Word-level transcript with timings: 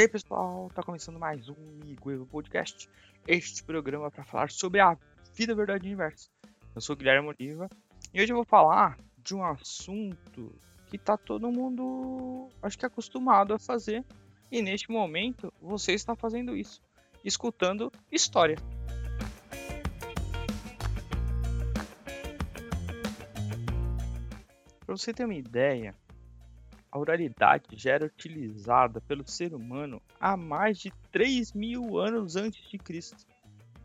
E 0.00 0.04
aí 0.04 0.08
pessoal, 0.08 0.70
tá 0.74 0.82
começando 0.82 1.18
mais 1.18 1.46
um 1.50 1.80
Iguelo 1.84 2.24
Podcast, 2.24 2.88
este 3.28 3.62
programa 3.62 4.10
para 4.10 4.24
falar 4.24 4.50
sobre 4.50 4.80
a 4.80 4.96
vida, 5.34 5.54
verdade 5.54 5.84
e 5.84 5.88
universo. 5.88 6.30
Eu 6.74 6.80
sou 6.80 6.94
o 6.94 6.96
Guilherme 6.96 7.28
Oliva 7.28 7.68
e 8.14 8.22
hoje 8.22 8.32
eu 8.32 8.36
vou 8.36 8.46
falar 8.46 8.96
de 9.18 9.34
um 9.34 9.44
assunto 9.44 10.58
que 10.86 10.96
tá 10.96 11.18
todo 11.18 11.52
mundo, 11.52 12.48
acho 12.62 12.78
que 12.78 12.86
acostumado 12.86 13.52
a 13.52 13.58
fazer 13.58 14.02
e 14.50 14.62
neste 14.62 14.90
momento 14.90 15.52
você 15.60 15.92
está 15.92 16.16
fazendo 16.16 16.56
isso, 16.56 16.80
escutando 17.22 17.92
história. 18.10 18.56
Para 24.86 24.96
você 24.96 25.12
ter 25.12 25.26
uma 25.26 25.34
ideia, 25.34 25.94
a 26.90 26.98
oralidade 26.98 27.64
já 27.72 27.92
era 27.92 28.06
utilizada 28.06 29.00
pelo 29.00 29.26
ser 29.26 29.54
humano 29.54 30.02
há 30.18 30.36
mais 30.36 30.78
de 30.78 30.92
3 31.12 31.52
mil 31.52 31.98
anos 31.98 32.36
antes 32.36 32.68
de 32.68 32.78
Cristo. 32.78 33.26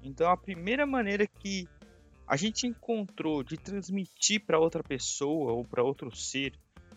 Então, 0.01 0.29
a 0.29 0.37
primeira 0.37 0.85
maneira 0.85 1.27
que 1.27 1.67
a 2.27 2.35
gente 2.35 2.65
encontrou 2.65 3.43
de 3.43 3.57
transmitir 3.57 4.43
para 4.43 4.59
outra 4.59 4.83
pessoa 4.83 5.51
ou 5.53 5.63
para 5.63 5.83
outro 5.83 6.15
ser 6.15 6.53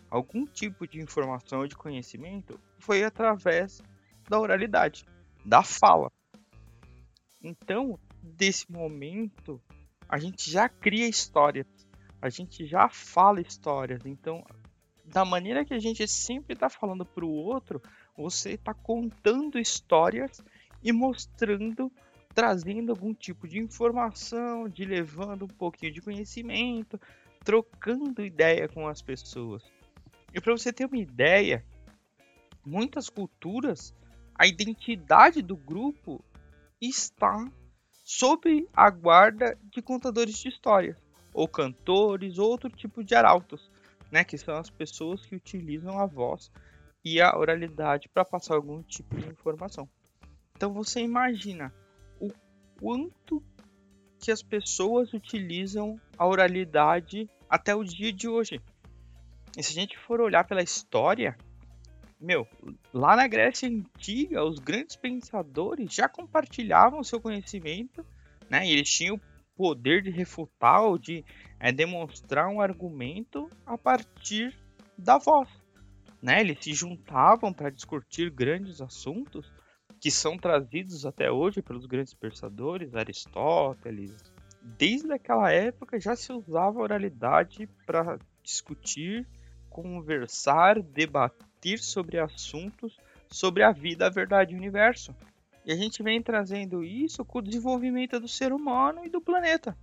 algum 0.09 0.45
tipo 0.45 0.87
de 0.87 0.99
informação 0.99 1.59
ou 1.59 1.67
de 1.67 1.75
conhecimento 1.75 2.59
foi 2.79 3.03
através 3.03 3.81
da 4.27 4.39
oralidade, 4.39 5.05
da 5.45 5.61
fala. 5.61 6.11
Então, 7.43 7.99
desse 8.21 8.71
momento, 8.71 9.61
a 10.07 10.17
gente 10.17 10.49
já 10.49 10.67
cria 10.67 11.07
histórias, 11.07 11.67
a 12.21 12.29
gente 12.29 12.65
já 12.65 12.89
fala 12.89 13.39
histórias. 13.41 14.05
Então, 14.05 14.43
da 15.11 15.25
maneira 15.25 15.65
que 15.65 15.73
a 15.73 15.79
gente 15.79 16.07
sempre 16.07 16.53
está 16.53 16.69
falando 16.69 17.03
para 17.03 17.25
o 17.25 17.31
outro, 17.31 17.81
você 18.15 18.51
está 18.51 18.73
contando 18.73 19.57
histórias 19.57 20.41
e 20.83 20.91
mostrando, 20.91 21.91
trazendo 22.33 22.91
algum 22.91 23.13
tipo 23.13 23.47
de 23.47 23.59
informação, 23.59 24.69
de 24.69 24.85
levando 24.85 25.45
um 25.45 25.47
pouquinho 25.47 25.93
de 25.93 26.01
conhecimento, 26.01 26.99
trocando 27.43 28.23
ideia 28.23 28.67
com 28.67 28.87
as 28.87 29.01
pessoas. 29.01 29.63
E 30.33 30.39
para 30.39 30.53
você 30.53 30.71
ter 30.71 30.85
uma 30.85 30.97
ideia, 30.97 31.65
muitas 32.65 33.09
culturas, 33.09 33.95
a 34.35 34.45
identidade 34.45 35.41
do 35.41 35.57
grupo 35.57 36.23
está 36.79 37.45
sob 38.03 38.67
a 38.73 38.89
guarda 38.89 39.57
de 39.63 39.81
contadores 39.81 40.37
de 40.37 40.49
histórias, 40.49 40.97
ou 41.33 41.47
cantores, 41.47 42.37
ou 42.37 42.49
outro 42.49 42.69
tipo 42.69 43.03
de 43.03 43.15
arautos 43.15 43.69
né, 44.11 44.23
que 44.23 44.37
são 44.37 44.55
as 44.57 44.69
pessoas 44.69 45.25
que 45.25 45.35
utilizam 45.35 45.99
a 45.99 46.05
voz 46.05 46.51
e 47.03 47.21
a 47.21 47.37
oralidade 47.37 48.09
para 48.09 48.25
passar 48.25 48.55
algum 48.55 48.81
tipo 48.83 49.15
de 49.15 49.27
informação. 49.29 49.87
Então 50.55 50.73
você 50.73 51.01
imagina 51.01 51.73
o 52.19 52.31
quanto 52.79 53.41
que 54.19 54.31
as 54.31 54.43
pessoas 54.43 55.13
utilizam 55.13 55.99
a 56.17 56.27
oralidade 56.27 57.29
até 57.49 57.73
o 57.73 57.83
dia 57.83 58.11
de 58.11 58.27
hoje. 58.27 58.61
E 59.57 59.63
se 59.63 59.71
a 59.71 59.81
gente 59.81 59.97
for 59.97 60.19
olhar 60.19 60.43
pela 60.43 60.61
história, 60.61 61.37
meu, 62.19 62.45
lá 62.93 63.15
na 63.15 63.27
Grécia 63.27 63.69
Antiga, 63.69 64.43
os 64.43 64.59
grandes 64.59 64.95
pensadores 64.95 65.93
já 65.93 66.09
compartilhavam 66.09 67.03
seu 67.03 67.21
conhecimento, 67.21 68.05
né? 68.49 68.67
E 68.67 68.71
eles 68.71 68.89
tinham 68.89 69.19
poder 69.59 70.01
de 70.01 70.09
refutar 70.09 70.83
ou 70.83 70.97
de 70.97 71.25
é, 71.59 71.69
demonstrar 71.69 72.47
um 72.47 72.61
argumento 72.61 73.49
a 73.65 73.77
partir 73.77 74.57
da 74.97 75.17
voz. 75.17 75.49
Né? 76.21 76.39
Eles 76.39 76.59
se 76.63 76.71
juntavam 76.71 77.51
para 77.51 77.69
discutir 77.69 78.31
grandes 78.31 78.79
assuntos 78.79 79.51
que 79.99 80.09
são 80.09 80.37
trazidos 80.37 81.05
até 81.05 81.29
hoje 81.29 81.61
pelos 81.61 81.85
grandes 81.85 82.13
pensadores, 82.13 82.95
Aristóteles. 82.95 84.15
Desde 84.61 85.11
aquela 85.11 85.51
época 85.51 85.99
já 85.99 86.15
se 86.15 86.31
usava 86.31 86.79
oralidade 86.79 87.67
para 87.85 88.17
discutir, 88.41 89.27
conversar, 89.69 90.81
debater 90.81 91.79
sobre 91.79 92.17
assuntos 92.17 92.97
sobre 93.29 93.61
a 93.63 93.73
vida, 93.73 94.07
a 94.07 94.09
verdade 94.09 94.53
e 94.53 94.55
o 94.55 94.57
universo. 94.57 95.13
E 95.69 95.71
a 95.71 95.75
gente 95.75 96.01
vem 96.01 96.19
trazendo 96.19 96.83
isso 96.83 97.23
com 97.23 97.37
o 97.37 97.41
desenvolvimento 97.43 98.19
do 98.19 98.27
ser 98.27 98.51
humano 98.51 99.05
e 99.05 99.09
do 99.09 99.21
planeta. 99.21 99.77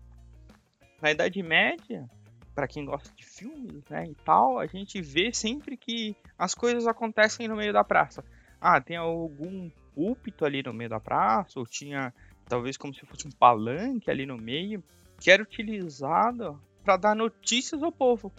Na 1.01 1.13
Idade 1.13 1.41
Média, 1.45 2.11
para 2.57 2.67
quem 2.67 2.85
gosta 2.85 3.15
de 3.15 3.25
filmes 3.25 3.85
né, 3.89 4.05
e 4.05 4.15
tal, 4.25 4.59
a 4.59 4.67
gente 4.67 5.01
vê 5.01 5.33
sempre 5.33 5.77
que 5.77 6.17
as 6.37 6.57
coisas 6.57 6.89
acontecem 6.89 7.47
no 7.47 7.55
meio 7.55 7.73
da 7.73 7.85
praça. 7.85 8.25
Ah, 8.61 8.81
tem 8.81 8.97
algum 8.97 9.71
púlpito 9.95 10.45
ali 10.45 10.61
no 10.61 10.75
meio 10.75 10.91
da 10.91 10.99
praça, 10.99 11.61
ou 11.61 11.65
tinha 11.65 12.13
talvez 12.49 12.77
como 12.77 12.93
se 12.93 13.07
fosse 13.07 13.29
um 13.29 13.31
palanque 13.31 14.11
ali 14.11 14.27
no 14.27 14.37
meio, 14.37 14.83
que 15.21 15.31
era 15.31 15.41
utilizado 15.41 16.61
para 16.83 16.97
dar 16.97 17.15
notícias 17.15 17.81
ao 17.85 17.93
povo. 17.93 18.33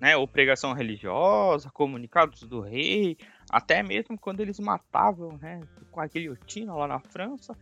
Né, 0.00 0.16
ou 0.16 0.26
pregação 0.26 0.72
religiosa, 0.72 1.68
comunicados 1.70 2.44
do 2.44 2.60
rei, 2.60 3.18
até 3.50 3.82
mesmo 3.82 4.18
quando 4.18 4.40
eles 4.40 4.58
matavam, 4.58 5.38
né, 5.38 5.60
com 5.90 6.00
a 6.00 6.06
guilhotina 6.06 6.74
lá 6.74 6.86
na 6.86 7.00
França, 7.00 7.56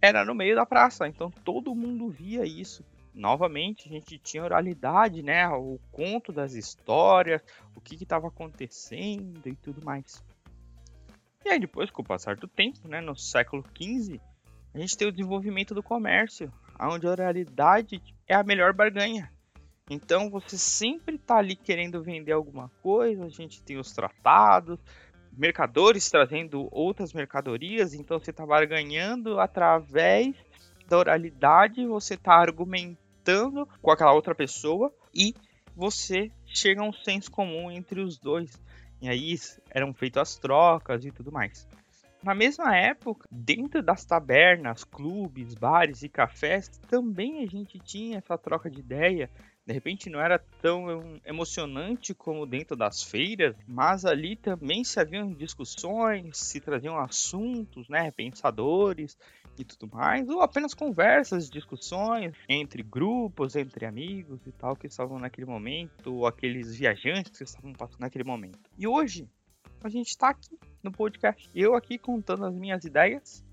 era 0.00 0.24
no 0.24 0.34
meio 0.34 0.54
da 0.54 0.66
praça, 0.66 1.08
então 1.08 1.30
todo 1.30 1.74
mundo 1.74 2.08
via 2.08 2.44
isso. 2.44 2.84
Novamente, 3.14 3.88
a 3.88 3.92
gente 3.92 4.18
tinha 4.18 4.42
oralidade, 4.42 5.22
né, 5.22 5.48
o 5.48 5.78
conto 5.92 6.32
das 6.32 6.54
histórias, 6.54 7.40
o 7.74 7.80
que 7.80 7.94
estava 7.94 8.28
acontecendo 8.28 9.48
e 9.48 9.54
tudo 9.54 9.84
mais. 9.84 10.22
E 11.44 11.48
aí 11.48 11.60
depois, 11.60 11.90
com 11.90 12.02
o 12.02 12.04
passar 12.04 12.36
do 12.36 12.48
tempo, 12.48 12.88
né, 12.88 13.00
no 13.00 13.16
século 13.16 13.64
XV, 13.76 14.20
a 14.74 14.78
gente 14.78 14.96
tem 14.96 15.06
o 15.06 15.12
desenvolvimento 15.12 15.74
do 15.74 15.82
comércio, 15.82 16.52
onde 16.80 17.06
a 17.06 17.10
oralidade 17.10 18.02
é 18.26 18.34
a 18.34 18.42
melhor 18.42 18.72
barganha. 18.72 19.32
Então 19.88 20.30
você 20.30 20.56
sempre 20.56 21.16
está 21.16 21.36
ali 21.36 21.54
querendo 21.54 22.02
vender 22.02 22.32
alguma 22.32 22.70
coisa, 22.82 23.24
a 23.24 23.28
gente 23.28 23.62
tem 23.62 23.76
os 23.76 23.92
tratados, 23.92 24.78
mercadores 25.36 26.10
trazendo 26.10 26.68
outras 26.70 27.12
mercadorias, 27.12 27.94
então 27.94 28.18
você 28.18 28.30
está 28.30 28.44
barganhando 28.46 29.38
através 29.38 30.34
da 30.88 30.98
oralidade, 30.98 31.86
você 31.86 32.14
está 32.14 32.34
argumentando 32.34 33.68
com 33.80 33.90
aquela 33.90 34.12
outra 34.12 34.34
pessoa 34.34 34.92
e 35.14 35.34
você 35.74 36.30
chega 36.46 36.82
a 36.82 36.84
um 36.84 36.92
senso 36.92 37.30
comum 37.30 37.70
entre 37.70 38.00
os 38.00 38.18
dois. 38.18 38.60
E 39.00 39.08
aí 39.08 39.36
eram 39.70 39.92
feitas 39.92 40.30
as 40.30 40.38
trocas 40.38 41.04
e 41.04 41.10
tudo 41.10 41.32
mais. 41.32 41.66
Na 42.22 42.34
mesma 42.34 42.74
época, 42.74 43.28
dentro 43.30 43.82
das 43.82 44.04
tabernas, 44.04 44.82
clubes, 44.82 45.54
bares 45.54 46.02
e 46.02 46.08
cafés, 46.08 46.68
também 46.88 47.44
a 47.44 47.46
gente 47.46 47.78
tinha 47.78 48.16
essa 48.16 48.38
troca 48.38 48.70
de 48.70 48.80
ideia 48.80 49.30
de 49.66 49.72
repente 49.72 50.10
não 50.10 50.20
era 50.20 50.38
tão 50.60 51.18
emocionante 51.24 52.12
como 52.12 52.44
dentro 52.46 52.76
das 52.76 53.02
feiras, 53.02 53.56
mas 53.66 54.04
ali 54.04 54.36
também 54.36 54.84
se 54.84 55.00
haviam 55.00 55.32
discussões, 55.32 56.36
se 56.36 56.60
traziam 56.60 56.98
assuntos, 56.98 57.88
né, 57.88 58.10
pensadores 58.10 59.16
e 59.58 59.64
tudo 59.64 59.94
mais, 59.94 60.28
ou 60.28 60.42
apenas 60.42 60.74
conversas, 60.74 61.48
discussões 61.48 62.34
entre 62.48 62.82
grupos, 62.82 63.56
entre 63.56 63.86
amigos 63.86 64.40
e 64.46 64.52
tal 64.52 64.76
que 64.76 64.86
estavam 64.86 65.18
naquele 65.18 65.46
momento, 65.46 66.14
ou 66.14 66.26
aqueles 66.26 66.76
viajantes 66.76 67.38
que 67.38 67.44
estavam 67.44 67.72
passando 67.72 68.00
naquele 68.00 68.24
momento. 68.24 68.58
E 68.76 68.86
hoje 68.86 69.28
a 69.82 69.88
gente 69.88 70.08
está 70.08 70.30
aqui 70.30 70.58
no 70.82 70.92
podcast, 70.92 71.50
eu 71.54 71.74
aqui 71.74 71.96
contando 71.96 72.44
as 72.44 72.54
minhas 72.54 72.84
ideias 72.84 73.44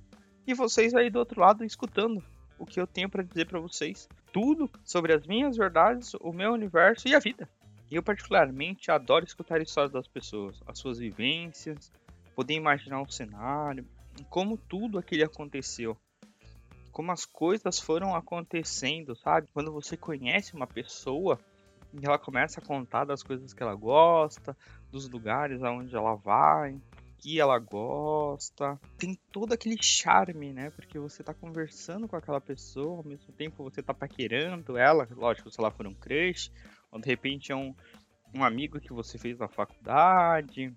e 0.46 0.54
vocês 0.54 0.94
aí 0.94 1.10
do 1.10 1.20
outro 1.20 1.40
lado 1.40 1.64
escutando 1.64 2.22
o 2.58 2.66
que 2.66 2.80
eu 2.80 2.88
tenho 2.88 3.10
para 3.10 3.24
dizer 3.24 3.48
para 3.48 3.60
vocês, 3.60 4.08
tudo 4.32 4.70
sobre 4.84 5.14
as 5.14 5.26
minhas 5.26 5.58
verdades, 5.58 6.14
o 6.16 6.32
meu 6.32 6.54
universo 6.54 7.08
e 7.08 7.16
a 7.16 7.20
vida. 7.20 7.50
Eu 7.92 8.02
particularmente 8.02 8.90
adoro 8.90 9.26
escutar 9.26 9.62
histórias 9.62 9.92
das 9.92 10.08
pessoas, 10.08 10.62
as 10.66 10.80
suas 10.80 10.98
vivências, 10.98 11.92
poder 12.36 12.54
imaginar 12.54 13.02
um 13.02 13.10
cenário, 13.10 13.86
como 14.30 14.58
tudo 14.58 14.98
aquilo 14.98 15.26
aconteceu, 15.26 15.98
como 16.92 17.12
as 17.12 17.26
coisas 17.26 17.80
foram 17.80 18.16
acontecendo, 18.16 19.16
sabe? 19.16 19.48
Quando 19.54 19.72
você 19.72 19.98
conhece 19.98 20.54
uma 20.54 20.68
pessoa, 20.68 21.40
ela 22.02 22.18
começa 22.18 22.62
a 22.62 22.66
contar 22.66 23.06
das 23.06 23.22
coisas 23.22 23.54
que 23.54 23.62
ela 23.62 23.76
gosta, 23.76 24.56
dos 24.90 25.10
lugares 25.10 25.62
aonde 25.64 25.96
ela 25.96 26.16
vai, 26.16 26.80
que 27.22 27.40
ela 27.40 27.60
gosta. 27.60 28.80
Tem 28.98 29.18
todo 29.32 29.54
aquele 29.54 29.78
charme, 29.82 30.52
né? 30.52 30.72
Porque 30.72 30.98
você 30.98 31.24
tá 31.24 31.34
conversando 31.34 32.08
com 32.08 32.16
aquela 32.16 32.42
pessoa, 32.42 32.98
ao 32.98 33.04
mesmo 33.04 33.32
tempo 33.32 33.64
você 33.64 33.82
tá 33.82 33.94
paquerando 33.94 34.76
ela, 34.76 35.08
lógico, 35.12 35.50
se 35.50 35.60
ela 35.60 35.72
for 35.72 35.86
um 35.86 35.94
crush, 35.94 36.52
ou 36.92 37.00
de 37.00 37.08
repente 37.08 37.52
é 37.52 37.56
um, 37.56 37.76
um 38.34 38.44
amigo 38.44 38.80
que 38.80 38.92
você 38.92 39.20
fez 39.20 39.38
na 39.38 39.48
faculdade, 39.48 40.74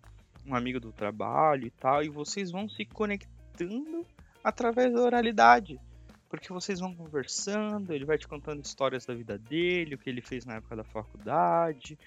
um 0.47 0.55
amigo 0.55 0.79
do 0.79 0.93
trabalho 0.93 1.67
e 1.67 1.71
tal, 1.71 2.05
e 2.05 2.11
vocês 2.11 2.51
vão 2.51 2.69
se 2.69 2.85
conectando 2.85 4.07
através 4.43 4.93
da 4.93 5.01
oralidade. 5.01 5.81
Porque 6.29 6.53
vocês 6.53 6.79
vão 6.81 6.95
conversando, 6.95 7.93
ele 7.93 8.05
vai 8.05 8.19
te 8.19 8.29
contando 8.29 8.63
histórias 8.63 9.07
da 9.07 9.15
vida 9.15 9.39
dele, 9.39 9.95
o 9.95 9.99
que 9.99 10.11
ele 10.11 10.21
fez 10.21 10.45
na 10.45 10.57
época 10.57 10.77
da 10.77 10.85
faculdade, 10.85 11.99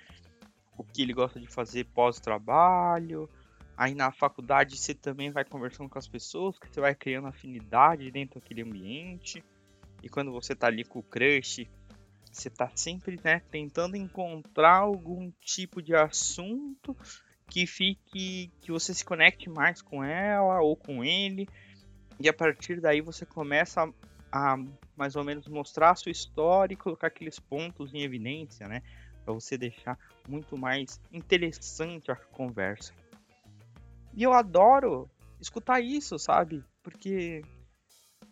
o 0.78 0.84
que 0.84 1.02
ele 1.02 1.14
gosta 1.14 1.40
de 1.40 1.48
fazer 1.48 1.86
pós-trabalho, 1.86 3.28
Aí 3.78 3.94
na 3.94 4.12
faculdade 4.12 4.76
você 4.76 4.96
também 4.96 5.30
vai 5.30 5.46
conversando 5.46 5.88
com 5.88 6.00
as 6.00 6.08
pessoas, 6.08 6.58
que 6.58 6.68
você 6.68 6.82
vai 6.82 6.96
criando 6.96 7.28
afinidade 7.28 8.10
dentro 8.10 8.40
daquele 8.40 8.64
ambiente. 8.64 9.44
E 10.02 10.10
quando 10.10 10.32
você 10.32 10.56
tá 10.56 10.66
ali 10.66 10.84
com 10.84 10.98
o 10.98 11.04
crush, 11.04 11.70
você 12.32 12.50
tá 12.50 12.72
sempre 12.76 13.20
né, 13.24 13.40
tentando 13.52 13.96
encontrar 13.96 14.78
algum 14.78 15.32
tipo 15.40 15.80
de 15.80 15.96
assunto 15.96 16.98
que 17.48 17.68
fique. 17.68 18.52
que 18.62 18.72
você 18.72 18.96
se 18.96 19.06
conecte 19.06 19.48
mais 19.48 19.80
com 19.80 20.04
ela 20.04 20.60
ou 20.62 20.76
com 20.76 21.04
ele. 21.04 21.48
E 22.20 22.28
a 22.28 22.34
partir 22.34 22.82
daí 22.82 23.00
você 23.00 23.28
começa 23.28 23.84
a, 24.32 24.54
a 24.54 24.58
mais 24.96 25.16
ou 25.16 25.24
menos 25.24 25.48
mostrar 25.48 25.92
a 25.92 25.96
sua 25.96 26.12
história 26.12 26.74
e 26.74 26.78
colocar 26.78 27.08
aqueles 27.08 27.40
pontos 27.40 27.94
em 27.94 28.02
evidência, 28.02 28.68
né? 28.68 28.82
Para 29.24 29.36
você 29.36 29.56
deixar 29.56 30.00
muito 30.28 30.58
mais 30.58 31.00
interessante 31.12 32.12
a 32.12 32.16
conversa. 32.16 32.92
E 34.18 34.24
eu 34.24 34.34
adoro 34.34 35.08
escutar 35.40 35.80
isso, 35.80 36.18
sabe? 36.18 36.66
Porque 36.82 37.44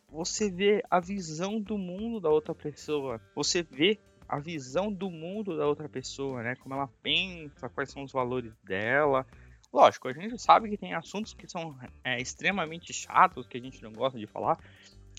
você 0.10 0.50
vê 0.50 0.84
a 0.90 1.00
visão 1.00 1.62
do 1.62 1.78
mundo 1.78 2.20
da 2.20 2.28
outra 2.28 2.56
pessoa. 2.56 3.22
Você 3.36 3.62
vê 3.62 4.00
a 4.28 4.40
visão 4.40 4.92
do 4.92 5.12
mundo 5.12 5.56
da 5.56 5.68
outra 5.68 5.88
pessoa, 5.88 6.42
né? 6.42 6.56
Como 6.56 6.74
ela 6.74 6.90
pensa, 7.04 7.70
quais 7.70 7.92
são 7.92 8.02
os 8.02 8.12
valores 8.12 8.52
dela. 8.64 9.28
Lógico, 9.72 10.08
a 10.08 10.14
gente 10.14 10.42
sabe 10.42 10.72
que 10.72 10.78
tem 10.78 10.96
assuntos 10.96 11.36
que 11.36 11.48
são 11.48 11.78
é, 12.04 12.20
extremamente 12.20 12.92
chatos, 12.92 13.46
que 13.46 13.58
a 13.60 13.62
gente 13.62 13.84
não 13.84 13.94
gosta 13.94 14.18
de 14.18 14.26
falar. 14.26 14.58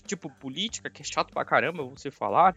Tipo 0.05 0.29
política, 0.29 0.89
que 0.89 1.01
é 1.01 1.05
chato 1.05 1.31
pra 1.31 1.45
caramba 1.45 1.81
você 1.81 2.11
falar. 2.11 2.53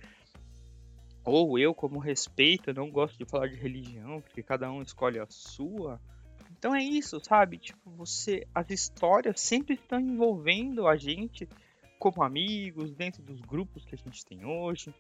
Ou 1.25 1.57
eu, 1.57 1.73
como 1.73 2.01
respeito, 2.01 2.75
não 2.75 2.91
gosto 2.91 3.17
de 3.17 3.25
falar 3.25 3.47
de 3.47 3.55
religião, 3.55 4.21
porque 4.21 4.43
cada 4.43 4.69
um 4.69 4.83
escolhe 4.83 5.21
a 5.21 5.27
sua. 5.29 6.01
Então 6.61 6.75
é 6.75 6.83
isso, 6.83 7.19
sabe? 7.25 7.57
Tipo, 7.57 7.91
você. 7.91 8.47
As 8.55 8.69
histórias 8.69 9.41
sempre 9.41 9.77
estão 9.77 9.99
envolvendo 9.99 10.87
a 10.87 10.95
gente 10.95 11.49
como 11.99 12.23
amigos, 12.23 12.95
dentro 12.95 13.23
dos 13.23 13.41
grupos 13.41 13.83
que 13.87 13.95
a 13.95 13.99
gente 13.99 14.23
tem 14.27 14.45
hoje. 14.45 14.95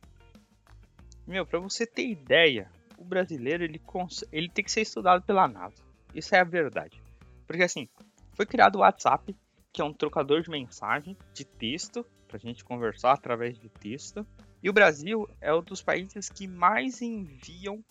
Meu, 1.26 1.44
pra 1.44 1.58
você 1.58 1.86
ter 1.86 2.08
ideia, 2.08 2.70
o 2.96 3.04
brasileiro 3.04 3.62
ele, 3.62 3.78
cons... 3.78 4.24
ele 4.32 4.48
tem 4.48 4.64
que 4.64 4.72
ser 4.72 4.80
estudado 4.80 5.22
pela 5.22 5.46
NASA. 5.46 5.84
Isso 6.14 6.34
é 6.34 6.40
a 6.40 6.44
verdade. 6.44 7.02
Porque 7.46 7.62
assim, 7.62 7.86
foi 8.32 8.46
criado 8.46 8.76
o 8.76 8.78
WhatsApp, 8.78 9.36
que 9.70 9.82
é 9.82 9.84
um 9.84 9.92
trocador 9.92 10.40
de 10.40 10.48
mensagem 10.48 11.14
de 11.34 11.44
texto, 11.44 12.06
pra 12.26 12.38
gente 12.38 12.64
conversar 12.64 13.12
através 13.12 13.58
de 13.58 13.68
texto. 13.68 14.26
E 14.62 14.70
o 14.70 14.72
Brasil 14.72 15.28
é 15.42 15.52
um 15.54 15.62
dos 15.62 15.82
países 15.82 16.30
que 16.30 16.48
mais 16.48 17.02
enviam 17.02 17.84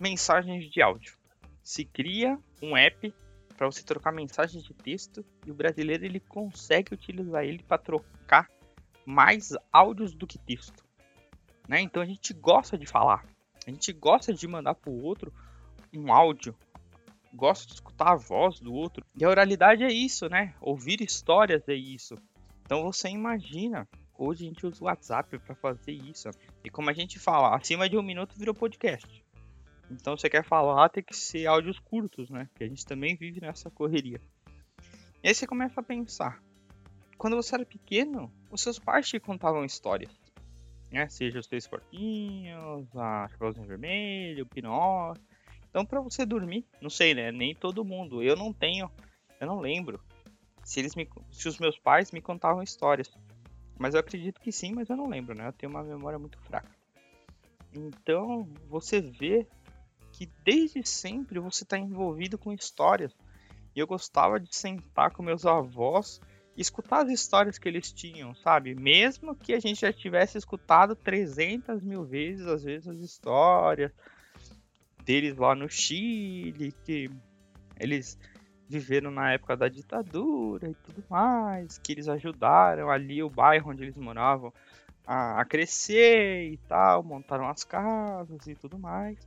mensagens 0.00 0.68
de 0.68 0.82
áudio 0.82 1.16
se 1.66 1.84
cria 1.84 2.38
um 2.62 2.76
app 2.76 3.12
para 3.56 3.66
você 3.66 3.82
trocar 3.82 4.12
mensagens 4.12 4.62
de 4.62 4.72
texto 4.72 5.26
e 5.44 5.50
o 5.50 5.54
brasileiro 5.54 6.04
ele 6.04 6.20
consegue 6.20 6.94
utilizar 6.94 7.42
ele 7.42 7.60
para 7.60 7.76
trocar 7.76 8.48
mais 9.04 9.52
áudios 9.72 10.14
do 10.14 10.28
que 10.28 10.38
texto, 10.38 10.84
né? 11.68 11.80
Então 11.80 12.00
a 12.00 12.06
gente 12.06 12.32
gosta 12.32 12.78
de 12.78 12.86
falar, 12.86 13.26
a 13.66 13.70
gente 13.70 13.92
gosta 13.92 14.32
de 14.32 14.46
mandar 14.46 14.76
para 14.76 14.90
o 14.90 15.02
outro 15.02 15.34
um 15.92 16.12
áudio, 16.12 16.54
gosta 17.34 17.66
de 17.66 17.74
escutar 17.74 18.12
a 18.12 18.16
voz 18.16 18.60
do 18.60 18.72
outro. 18.72 19.04
E 19.18 19.24
a 19.24 19.28
oralidade 19.28 19.82
é 19.82 19.92
isso, 19.92 20.28
né? 20.28 20.54
Ouvir 20.60 21.00
histórias 21.00 21.68
é 21.68 21.74
isso. 21.74 22.14
Então 22.62 22.84
você 22.84 23.08
imagina, 23.08 23.88
hoje 24.16 24.44
a 24.44 24.48
gente 24.48 24.64
usa 24.64 24.84
o 24.84 24.86
WhatsApp 24.86 25.36
para 25.40 25.56
fazer 25.56 25.92
isso. 25.92 26.30
E 26.62 26.70
como 26.70 26.90
a 26.90 26.92
gente 26.92 27.18
fala, 27.18 27.56
acima 27.56 27.88
de 27.88 27.96
um 27.96 28.02
minuto 28.02 28.38
virou 28.38 28.54
podcast. 28.54 29.25
Então 29.90 30.16
você 30.16 30.28
quer 30.28 30.44
falar, 30.44 30.88
tem 30.88 31.02
que 31.02 31.16
ser 31.16 31.46
áudios 31.46 31.78
curtos, 31.78 32.28
né? 32.30 32.48
Que 32.56 32.64
a 32.64 32.68
gente 32.68 32.84
também 32.84 33.14
vive 33.14 33.40
nessa 33.40 33.70
correria. 33.70 34.20
E 35.22 35.28
aí 35.28 35.34
você 35.34 35.46
começa 35.46 35.80
a 35.80 35.84
pensar. 35.84 36.42
Quando 37.16 37.36
você 37.36 37.54
era 37.54 37.64
pequeno, 37.64 38.30
os 38.50 38.60
seus 38.60 38.78
pais 38.78 39.08
te 39.08 39.18
contavam 39.18 39.64
histórias. 39.64 40.12
Né? 40.90 41.08
Seja 41.08 41.38
os 41.38 41.46
três 41.46 41.66
porquinhos, 41.66 42.86
a 42.96 43.28
Chapeuzinho 43.28 43.66
Vermelho, 43.66 44.44
o 44.44 44.48
Pinóquio. 44.48 45.22
Então 45.68 45.84
para 45.84 46.00
você 46.00 46.24
dormir, 46.24 46.64
não 46.80 46.90
sei, 46.90 47.14
né? 47.14 47.30
Nem 47.30 47.54
todo 47.54 47.84
mundo. 47.84 48.22
Eu 48.22 48.36
não 48.36 48.52
tenho, 48.52 48.90
eu 49.40 49.46
não 49.46 49.60
lembro 49.60 50.00
se 50.64 50.80
eles 50.80 50.94
me, 50.96 51.08
se 51.30 51.48
os 51.48 51.58
meus 51.58 51.78
pais 51.78 52.10
me 52.10 52.20
contavam 52.20 52.62
histórias. 52.62 53.08
Mas 53.78 53.94
eu 53.94 54.00
acredito 54.00 54.40
que 54.40 54.50
sim, 54.50 54.72
mas 54.72 54.88
eu 54.88 54.96
não 54.96 55.08
lembro, 55.08 55.34
né? 55.34 55.46
Eu 55.46 55.52
tenho 55.52 55.70
uma 55.70 55.82
memória 55.82 56.18
muito 56.18 56.38
fraca. 56.40 56.70
Então, 57.74 58.48
você 58.68 59.00
vê 59.00 59.46
que 60.16 60.30
desde 60.42 60.82
sempre 60.88 61.38
você 61.38 61.62
está 61.62 61.76
envolvido 61.76 62.38
com 62.38 62.50
histórias. 62.50 63.14
E 63.74 63.78
eu 63.78 63.86
gostava 63.86 64.40
de 64.40 64.56
sentar 64.56 65.10
com 65.10 65.22
meus 65.22 65.44
avós 65.44 66.22
e 66.56 66.62
escutar 66.62 67.04
as 67.04 67.10
histórias 67.10 67.58
que 67.58 67.68
eles 67.68 67.92
tinham, 67.92 68.34
sabe? 68.34 68.74
Mesmo 68.74 69.34
que 69.34 69.52
a 69.52 69.60
gente 69.60 69.82
já 69.82 69.92
tivesse 69.92 70.38
escutado 70.38 70.96
300 70.96 71.82
mil 71.82 72.02
vezes 72.02 72.46
as 72.46 72.64
mesmas 72.64 72.98
histórias 72.98 73.92
deles 75.04 75.36
lá 75.36 75.54
no 75.54 75.68
Chile, 75.68 76.72
que 76.82 77.10
eles 77.78 78.18
viveram 78.66 79.10
na 79.10 79.34
época 79.34 79.54
da 79.54 79.68
ditadura 79.68 80.70
e 80.70 80.74
tudo 80.76 81.04
mais, 81.10 81.76
que 81.76 81.92
eles 81.92 82.08
ajudaram 82.08 82.90
ali 82.90 83.22
o 83.22 83.28
bairro 83.28 83.70
onde 83.70 83.82
eles 83.82 83.98
moravam 83.98 84.50
a 85.06 85.44
crescer 85.44 86.50
e 86.50 86.56
tal, 86.66 87.02
montaram 87.02 87.46
as 87.46 87.62
casas 87.62 88.46
e 88.46 88.54
tudo 88.54 88.78
mais. 88.78 89.18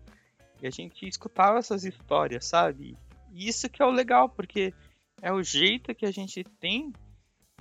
E 0.62 0.68
a 0.68 0.70
gente 0.70 1.08
escutava 1.08 1.60
essas 1.60 1.84
histórias, 1.84 2.46
sabe? 2.46 2.98
E 3.32 3.48
isso 3.48 3.70
que 3.70 3.82
é 3.82 3.86
o 3.86 3.92
legal, 3.92 4.30
porque 4.30 4.74
é 5.22 5.32
o 5.32 5.44
jeito 5.44 5.96
que 5.96 6.06
a 6.06 6.12
gente 6.12 6.44
tem 6.44 6.94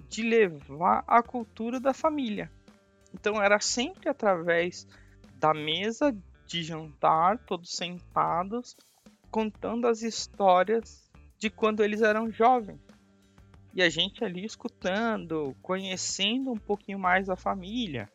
de 0.08 0.22
levar 0.22 1.04
a 1.06 1.22
cultura 1.22 1.78
da 1.78 1.92
família. 1.92 2.50
Então 3.12 3.42
era 3.42 3.60
sempre 3.60 4.08
através 4.08 4.86
da 5.36 5.54
mesa 5.54 6.16
de 6.46 6.62
jantar, 6.62 7.38
todos 7.38 7.74
sentados, 7.74 8.76
contando 9.30 9.86
as 9.86 10.02
histórias 10.02 11.10
de 11.38 11.50
quando 11.50 11.82
eles 11.82 12.02
eram 12.02 12.30
jovens. 12.30 12.80
E 13.74 13.82
a 13.82 13.88
gente 13.88 14.24
ali 14.24 14.44
escutando, 14.44 15.54
conhecendo 15.62 16.50
um 16.50 16.56
pouquinho 16.56 16.98
mais 16.98 17.28
a 17.28 17.36
família. 17.36 18.10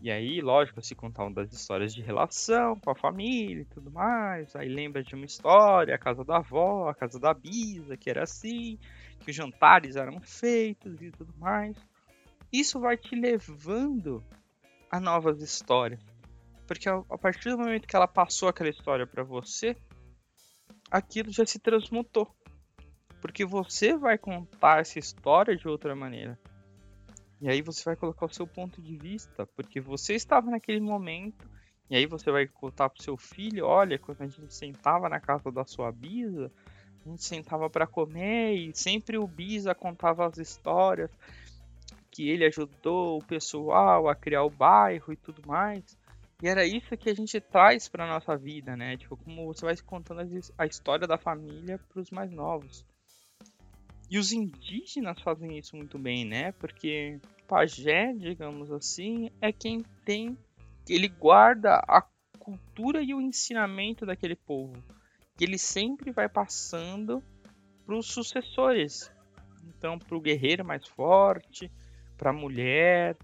E 0.00 0.10
aí, 0.10 0.40
lógico, 0.40 0.80
se 0.80 0.94
contar 0.94 1.28
das 1.30 1.52
histórias 1.52 1.92
de 1.92 2.00
relação 2.02 2.78
com 2.78 2.90
a 2.90 2.94
família 2.94 3.62
e 3.62 3.64
tudo 3.64 3.90
mais. 3.90 4.54
Aí 4.54 4.68
lembra 4.68 5.02
de 5.02 5.14
uma 5.14 5.26
história, 5.26 5.94
a 5.94 5.98
casa 5.98 6.24
da 6.24 6.36
avó, 6.36 6.88
a 6.88 6.94
casa 6.94 7.18
da 7.18 7.34
bisa, 7.34 7.96
que 7.96 8.08
era 8.08 8.22
assim, 8.22 8.78
que 9.20 9.30
os 9.30 9.36
jantares 9.36 9.96
eram 9.96 10.20
feitos 10.20 11.02
e 11.02 11.10
tudo 11.10 11.34
mais. 11.36 11.76
Isso 12.52 12.78
vai 12.78 12.96
te 12.96 13.16
levando 13.16 14.22
a 14.90 15.00
novas 15.00 15.42
histórias. 15.42 16.00
Porque 16.66 16.88
a 16.88 17.18
partir 17.18 17.50
do 17.50 17.58
momento 17.58 17.88
que 17.88 17.96
ela 17.96 18.06
passou 18.06 18.48
aquela 18.48 18.70
história 18.70 19.06
para 19.06 19.24
você, 19.24 19.76
aquilo 20.90 21.32
já 21.32 21.44
se 21.44 21.58
transmutou. 21.58 22.28
Porque 23.20 23.44
você 23.44 23.96
vai 23.96 24.16
contar 24.16 24.80
essa 24.80 24.98
história 24.98 25.56
de 25.56 25.66
outra 25.66 25.96
maneira. 25.96 26.38
E 27.40 27.48
aí 27.48 27.62
você 27.62 27.84
vai 27.84 27.96
colocar 27.96 28.26
o 28.26 28.34
seu 28.34 28.46
ponto 28.46 28.82
de 28.82 28.96
vista, 28.96 29.46
porque 29.54 29.80
você 29.80 30.14
estava 30.14 30.50
naquele 30.50 30.80
momento, 30.80 31.48
e 31.88 31.96
aí 31.96 32.06
você 32.06 32.30
vai 32.30 32.46
contar 32.46 32.90
pro 32.90 33.02
seu 33.02 33.16
filho, 33.16 33.64
olha, 33.64 33.98
quando 33.98 34.22
a 34.22 34.26
gente 34.26 34.52
sentava 34.52 35.08
na 35.08 35.20
casa 35.20 35.50
da 35.50 35.64
sua 35.64 35.92
bisa, 35.92 36.50
a 37.06 37.08
gente 37.08 37.24
sentava 37.24 37.70
para 37.70 37.86
comer 37.86 38.54
e 38.54 38.74
sempre 38.74 39.16
o 39.16 39.26
bisa 39.26 39.74
contava 39.74 40.26
as 40.26 40.36
histórias 40.36 41.10
que 42.10 42.28
ele 42.28 42.44
ajudou 42.44 43.18
o 43.18 43.24
pessoal 43.24 44.08
a 44.08 44.14
criar 44.14 44.42
o 44.42 44.50
bairro 44.50 45.12
e 45.12 45.16
tudo 45.16 45.40
mais. 45.46 45.96
E 46.42 46.48
era 46.48 46.64
isso 46.64 46.96
que 46.96 47.08
a 47.08 47.14
gente 47.14 47.40
traz 47.40 47.88
para 47.88 48.06
nossa 48.06 48.36
vida, 48.36 48.76
né? 48.76 48.96
Tipo, 48.96 49.16
como 49.16 49.46
você 49.46 49.64
vai 49.64 49.76
contando 49.78 50.22
a 50.56 50.66
história 50.66 51.06
da 51.06 51.16
família 51.18 51.78
para 51.88 52.00
os 52.00 52.10
mais 52.10 52.30
novos. 52.30 52.84
E 54.10 54.18
os 54.18 54.32
indígenas 54.32 55.20
fazem 55.20 55.58
isso 55.58 55.76
muito 55.76 55.98
bem, 55.98 56.24
né? 56.24 56.52
Porque 56.52 57.20
pajé, 57.46 58.12
digamos 58.14 58.70
assim, 58.72 59.30
é 59.40 59.52
quem 59.52 59.82
tem. 60.04 60.36
Ele 60.88 61.08
guarda 61.08 61.82
a 61.86 62.02
cultura 62.38 63.02
e 63.02 63.12
o 63.14 63.20
ensinamento 63.20 64.06
daquele 64.06 64.34
povo. 64.34 64.82
Que 65.36 65.44
ele 65.44 65.58
sempre 65.58 66.10
vai 66.10 66.28
passando 66.28 67.22
para 67.84 67.96
os 67.96 68.06
sucessores. 68.06 69.12
Então, 69.66 69.98
para 69.98 70.16
o 70.16 70.20
guerreiro 70.20 70.64
mais 70.64 70.86
forte, 70.88 71.70
para 72.16 72.30
a 72.30 72.32
mulher, 72.32 73.16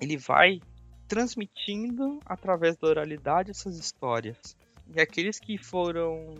ele 0.00 0.16
vai 0.16 0.60
transmitindo 1.08 2.20
através 2.24 2.76
da 2.76 2.88
oralidade 2.88 3.50
essas 3.50 3.76
histórias. 3.76 4.56
E 4.94 5.00
aqueles 5.00 5.38
que 5.38 5.58
foram 5.58 6.34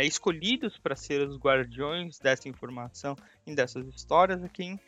é, 0.00 0.06
escolhidos 0.06 0.78
para 0.78 0.96
ser 0.96 1.28
os 1.28 1.36
guardiões 1.36 2.18
dessa 2.18 2.48
informação 2.48 3.14
e 3.46 3.54
dessas 3.54 3.86
histórias 3.86 4.42
é 4.42 4.48
quem 4.48 4.80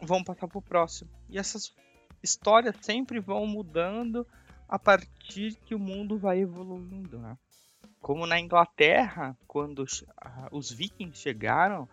vão 0.00 0.22
passar 0.22 0.46
para 0.46 0.58
o 0.58 0.62
próximo. 0.62 1.10
E 1.28 1.36
essas 1.36 1.74
histórias 2.22 2.76
sempre 2.80 3.18
vão 3.18 3.44
mudando 3.44 4.24
a 4.68 4.78
partir 4.78 5.56
que 5.64 5.74
o 5.74 5.78
mundo 5.80 6.16
vai 6.16 6.40
evoluindo, 6.40 7.18
né? 7.18 7.36
Como 8.00 8.24
na 8.24 8.38
Inglaterra, 8.38 9.36
quando 9.48 9.84
os 10.52 10.70
vikings 10.70 11.20
chegaram, 11.20 11.88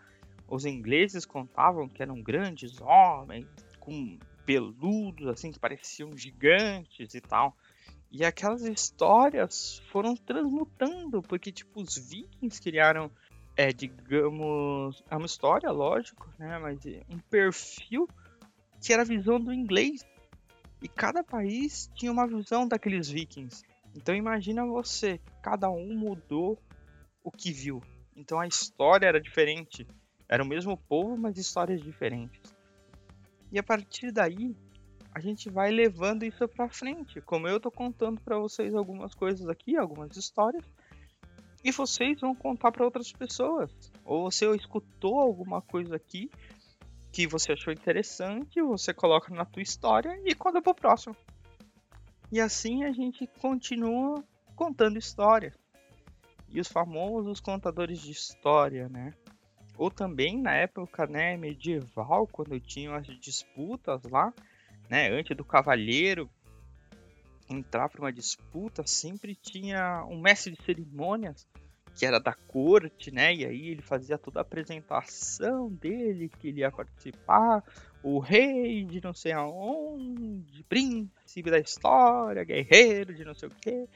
os 0.48 0.64
ingleses 0.64 1.26
contavam 1.26 1.90
que 1.90 2.04
eram 2.04 2.22
grandes 2.22 2.80
homens, 2.82 3.48
com 3.80 4.20
peludos, 4.46 5.28
assim, 5.28 5.52
que 5.52 5.60
pareciam 5.60 6.16
gigantes 6.16 7.16
e 7.16 7.22
tal. 7.22 7.58
E 8.14 8.24
aquelas 8.24 8.62
histórias 8.62 9.82
foram 9.92 10.16
transmutando, 10.16 11.20
porque, 11.24 11.52
tipo, 11.52 11.82
os 11.82 11.98
vikings 11.98 12.62
criaram, 12.62 13.10
é, 13.58 13.74
digamos, 13.74 15.04
é 15.10 15.18
uma 15.18 15.26
história, 15.26 15.72
lógico, 15.72 16.32
né, 16.38 16.60
mas 16.60 16.80
um 17.10 17.18
perfil 17.18 18.08
que 18.80 18.94
era 18.94 19.02
a 19.02 19.06
visão 19.06 19.40
do 19.40 19.52
inglês. 19.52 20.06
E 20.80 20.88
cada 20.88 21.24
país 21.24 21.90
tinha 21.96 22.12
uma 22.12 22.28
visão 22.28 22.68
daqueles 22.68 23.10
vikings. 23.10 23.64
Então 23.96 24.14
imagina 24.14 24.64
você, 24.64 25.20
cada 25.42 25.72
um 25.72 25.96
mudou 25.96 26.60
o 27.24 27.32
que 27.32 27.52
viu. 27.52 27.82
Então 28.16 28.40
a 28.40 28.46
história 28.46 29.08
era 29.08 29.20
diferente. 29.20 29.88
Era 30.30 30.44
o 30.44 30.48
mesmo 30.48 30.78
povo, 30.78 31.18
mas 31.18 31.38
histórias 31.38 31.82
diferentes. 31.82 32.54
E 33.52 33.58
a 33.58 33.64
partir 33.64 34.12
daí, 34.12 34.56
a 35.14 35.20
gente 35.20 35.50
vai 35.50 35.70
levando 35.70 36.24
isso 36.24 36.48
para 36.48 36.68
frente. 36.70 37.22
Como 37.22 37.48
eu 37.48 37.60
tô 37.60 37.70
contando 37.70 38.20
para 38.20 38.38
vocês 38.38 38.74
algumas 38.74 39.14
coisas 39.14 39.48
aqui, 39.48 39.78
algumas 39.78 40.18
histórias, 40.18 40.64
e 41.64 41.72
vocês 41.72 42.20
vão 42.20 42.34
contar 42.34 42.72
para 42.72 42.84
outras 42.84 43.12
pessoas. 43.12 43.72
Ou 44.04 44.30
você 44.30 44.50
escutou 44.56 45.20
alguma 45.20 45.62
coisa 45.62 45.96
aqui 45.96 46.30
que 47.12 47.28
você 47.28 47.52
achou 47.52 47.72
interessante, 47.72 48.60
você 48.60 48.92
coloca 48.92 49.34
na 49.34 49.46
tua 49.46 49.62
história 49.62 50.20
e 50.26 50.34
conta 50.34 50.62
pro 50.62 50.74
próximo. 50.74 51.16
E 52.32 52.42
assim 52.42 52.84
a 52.84 52.92
gente 52.92 53.28
continua 53.40 54.24
contando 54.56 54.98
histórias. 54.98 55.54
E 56.50 56.60
os 56.60 56.68
famosos 56.68 57.40
contadores 57.40 58.00
de 58.00 58.12
história, 58.12 58.90
né? 58.90 59.14
Ou 59.78 59.92
também 59.92 60.42
na 60.42 60.56
época 60.56 61.06
né, 61.06 61.38
medieval, 61.38 62.28
quando 62.28 62.60
tinham 62.60 62.96
as 62.96 63.06
disputas 63.20 64.02
lá, 64.04 64.34
né? 64.94 65.10
Antes 65.10 65.36
do 65.36 65.44
cavaleiro 65.44 66.30
entrar 67.50 67.90
para 67.90 68.00
uma 68.00 68.14
disputa, 68.14 68.86
sempre 68.86 69.36
tinha 69.36 70.06
um 70.06 70.22
mestre 70.22 70.52
de 70.54 70.64
cerimônias 70.64 71.48
que 71.96 72.06
era 72.06 72.20
da 72.20 72.34
corte, 72.34 73.10
né? 73.10 73.34
E 73.34 73.44
aí 73.44 73.70
ele 73.70 73.82
fazia 73.82 74.20
toda 74.20 74.40
a 74.40 74.44
apresentação 74.44 75.68
dele, 75.70 76.30
que 76.30 76.50
ele 76.50 76.60
ia 76.60 76.72
participar, 76.72 77.64
o 78.04 78.20
rei 78.20 78.84
de 78.84 79.02
não 79.04 79.16
sei 79.16 79.32
aonde, 79.32 80.64
príncipe 80.70 81.50
da 81.50 81.58
história, 81.58 82.44
guerreiro 82.44 83.16
de 83.16 83.26
não 83.26 83.34
sei 83.34 83.50
o 83.50 83.52
que. 83.52 83.88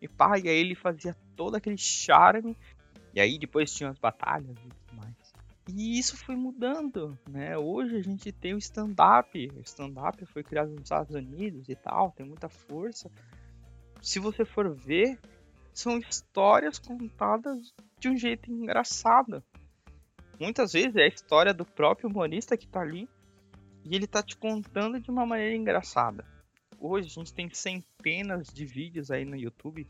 E 0.00 0.06
pá, 0.06 0.38
e 0.38 0.48
aí 0.48 0.56
ele 0.56 0.76
fazia 0.76 1.16
todo 1.34 1.56
aquele 1.56 1.78
charme. 1.78 2.56
E 3.12 3.20
aí 3.20 3.40
depois 3.40 3.72
tinha 3.72 3.90
as 3.90 3.98
batalhas 3.98 4.56
e 5.68 5.98
isso 5.98 6.16
foi 6.16 6.36
mudando, 6.36 7.18
né? 7.28 7.56
Hoje 7.56 7.96
a 7.96 8.02
gente 8.02 8.30
tem 8.30 8.54
o 8.54 8.58
stand-up. 8.58 9.50
O 9.56 9.60
stand-up 9.60 10.24
foi 10.26 10.42
criado 10.42 10.70
nos 10.70 10.82
Estados 10.82 11.14
Unidos 11.14 11.68
e 11.68 11.74
tal, 11.74 12.12
tem 12.12 12.26
muita 12.26 12.48
força. 12.48 13.10
Se 14.02 14.18
você 14.18 14.44
for 14.44 14.74
ver, 14.74 15.18
são 15.72 15.98
histórias 15.98 16.78
contadas 16.78 17.74
de 17.98 18.08
um 18.08 18.16
jeito 18.16 18.50
engraçado. 18.52 19.42
Muitas 20.38 20.72
vezes 20.72 20.96
é 20.96 21.04
a 21.04 21.08
história 21.08 21.54
do 21.54 21.64
próprio 21.64 22.10
humorista 22.10 22.56
que 22.56 22.66
tá 22.66 22.80
ali 22.80 23.08
e 23.84 23.94
ele 23.96 24.06
tá 24.06 24.22
te 24.22 24.36
contando 24.36 25.00
de 25.00 25.10
uma 25.10 25.24
maneira 25.24 25.56
engraçada. 25.56 26.24
Hoje 26.78 27.08
a 27.08 27.10
gente 27.10 27.32
tem 27.32 27.48
centenas 27.52 28.48
de 28.48 28.66
vídeos 28.66 29.10
aí 29.10 29.24
no 29.24 29.36
YouTube 29.36 29.86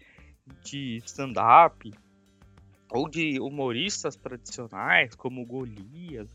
de 0.62 0.98
stand-up, 1.04 1.92
ou 2.90 3.08
de 3.08 3.40
humoristas 3.40 4.16
tradicionais, 4.16 5.14
como 5.14 5.44
Golias. 5.44 6.30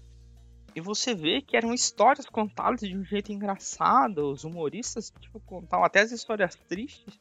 E 0.75 0.81
você 0.81 1.15
vê 1.15 1.41
que 1.41 1.57
eram 1.57 1.73
histórias 1.73 2.25
contadas 2.25 2.81
de 2.81 2.95
um 2.95 3.03
jeito 3.03 3.31
engraçado. 3.31 4.31
Os 4.31 4.43
humoristas 4.43 5.11
tipo, 5.19 5.39
contavam 5.41 5.85
até 5.85 6.01
as 6.01 6.11
histórias 6.11 6.55
tristes 6.55 7.19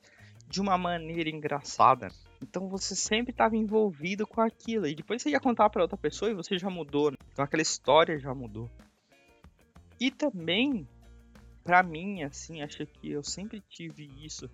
de 0.49 0.61
uma 0.61 0.79
maneira 0.79 1.29
engraçada. 1.29 2.09
Então 2.43 2.69
você 2.69 2.95
sempre 2.95 3.33
estava 3.33 3.57
envolvido 3.57 4.27
com 4.27 4.41
aquilo. 4.41 4.87
E 4.87 4.95
depois 4.95 5.23
você 5.23 5.31
ia 5.31 5.41
contar 5.41 5.69
para 5.71 5.83
outra 5.83 5.97
pessoa 5.97 6.31
e 6.31 6.35
você 6.35 6.59
já 6.59 6.71
mudou. 6.71 7.11
Né? 7.11 7.17
Então 7.33 7.45
aquela 7.45 7.63
história 7.63 8.19
já 8.19 8.35
mudou. 8.35 8.71
E 10.01 10.11
também, 10.11 10.87
para 11.65 11.83
mim, 11.83 12.23
assim, 12.23 12.63
acho 12.63 12.87
que 12.87 13.11
eu 13.11 13.23
sempre 13.23 13.61
tive 13.69 14.09
isso 14.25 14.49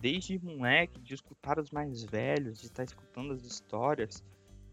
desde 0.00 0.38
moleque, 0.38 1.00
de 1.00 1.14
escutar 1.14 1.58
os 1.58 1.70
mais 1.70 2.02
velhos, 2.02 2.60
de 2.60 2.66
estar 2.66 2.76
tá 2.76 2.84
escutando 2.84 3.32
as 3.32 3.42
histórias, 3.42 4.22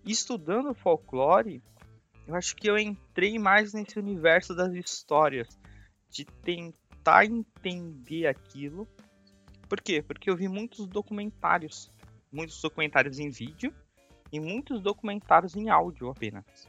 estudando 0.06 0.74
folclore, 0.74 1.62
eu 2.28 2.36
acho 2.36 2.56
que 2.56 2.70
eu 2.70 2.78
entrei 2.78 3.38
mais 3.38 3.74
nesse 3.74 4.00
universo 4.00 4.56
das 4.56 4.74
histórias, 4.74 5.48
de 6.10 6.26
tentar 6.26 7.26
entender 7.26 8.28
aquilo. 8.28 8.88
Por 9.68 9.82
quê? 9.82 10.02
Porque 10.02 10.30
eu 10.30 10.36
vi 10.36 10.48
muitos 10.48 10.88
documentários, 10.88 11.90
muitos 12.32 12.60
documentários 12.62 13.20
em 13.20 13.30
vídeo 13.30 13.74
e 14.32 14.40
muitos 14.40 14.82
documentários 14.82 15.56
em 15.56 15.70
áudio 15.70 16.10
apenas. 16.10 16.68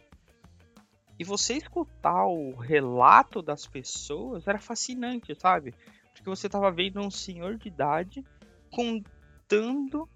E 1.18 1.24
você 1.24 1.54
escutar 1.54 2.26
o 2.26 2.54
relato 2.54 3.40
das 3.40 3.66
pessoas 3.66 4.46
era 4.46 4.58
fascinante, 4.58 5.34
sabe? 5.34 5.74
Porque 6.12 6.28
você 6.28 6.46
estava 6.46 6.70
vendo 6.70 7.00
um 7.00 7.10
senhor 7.10 7.56
de 7.56 7.68
idade 7.68 8.24
contando 8.70 10.08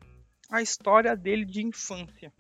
a 0.51 0.61
história 0.61 1.17
dele 1.17 1.45
de 1.45 1.65
infância. 1.65 2.33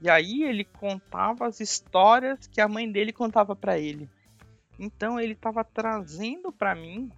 E 0.00 0.10
aí 0.10 0.42
ele 0.42 0.64
contava 0.64 1.46
as 1.46 1.60
histórias 1.60 2.46
que 2.46 2.60
a 2.60 2.68
mãe 2.68 2.90
dele 2.90 3.12
contava 3.12 3.56
para 3.56 3.78
ele. 3.78 4.08
Então 4.78 5.18
ele 5.18 5.32
estava 5.32 5.64
trazendo 5.64 6.52
para 6.52 6.74
mim 6.74 7.10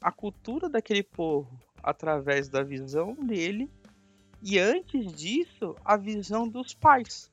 a 0.00 0.12
cultura 0.12 0.68
daquele 0.68 1.02
povo 1.02 1.60
através 1.82 2.48
da 2.48 2.62
visão 2.62 3.14
dele 3.14 3.70
e 4.42 4.58
antes 4.58 5.12
disso 5.12 5.74
a 5.84 5.96
visão 5.96 6.48
dos 6.48 6.74
pais 6.74 7.30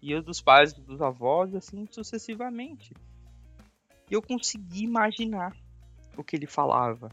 e 0.00 0.18
dos 0.20 0.40
pais 0.40 0.72
dos 0.72 1.00
avós 1.02 1.54
assim 1.54 1.86
sucessivamente. 1.90 2.94
E 4.10 4.14
eu 4.14 4.22
consegui 4.22 4.84
imaginar 4.84 5.54
o 6.16 6.24
que 6.24 6.36
ele 6.36 6.46
falava, 6.46 7.10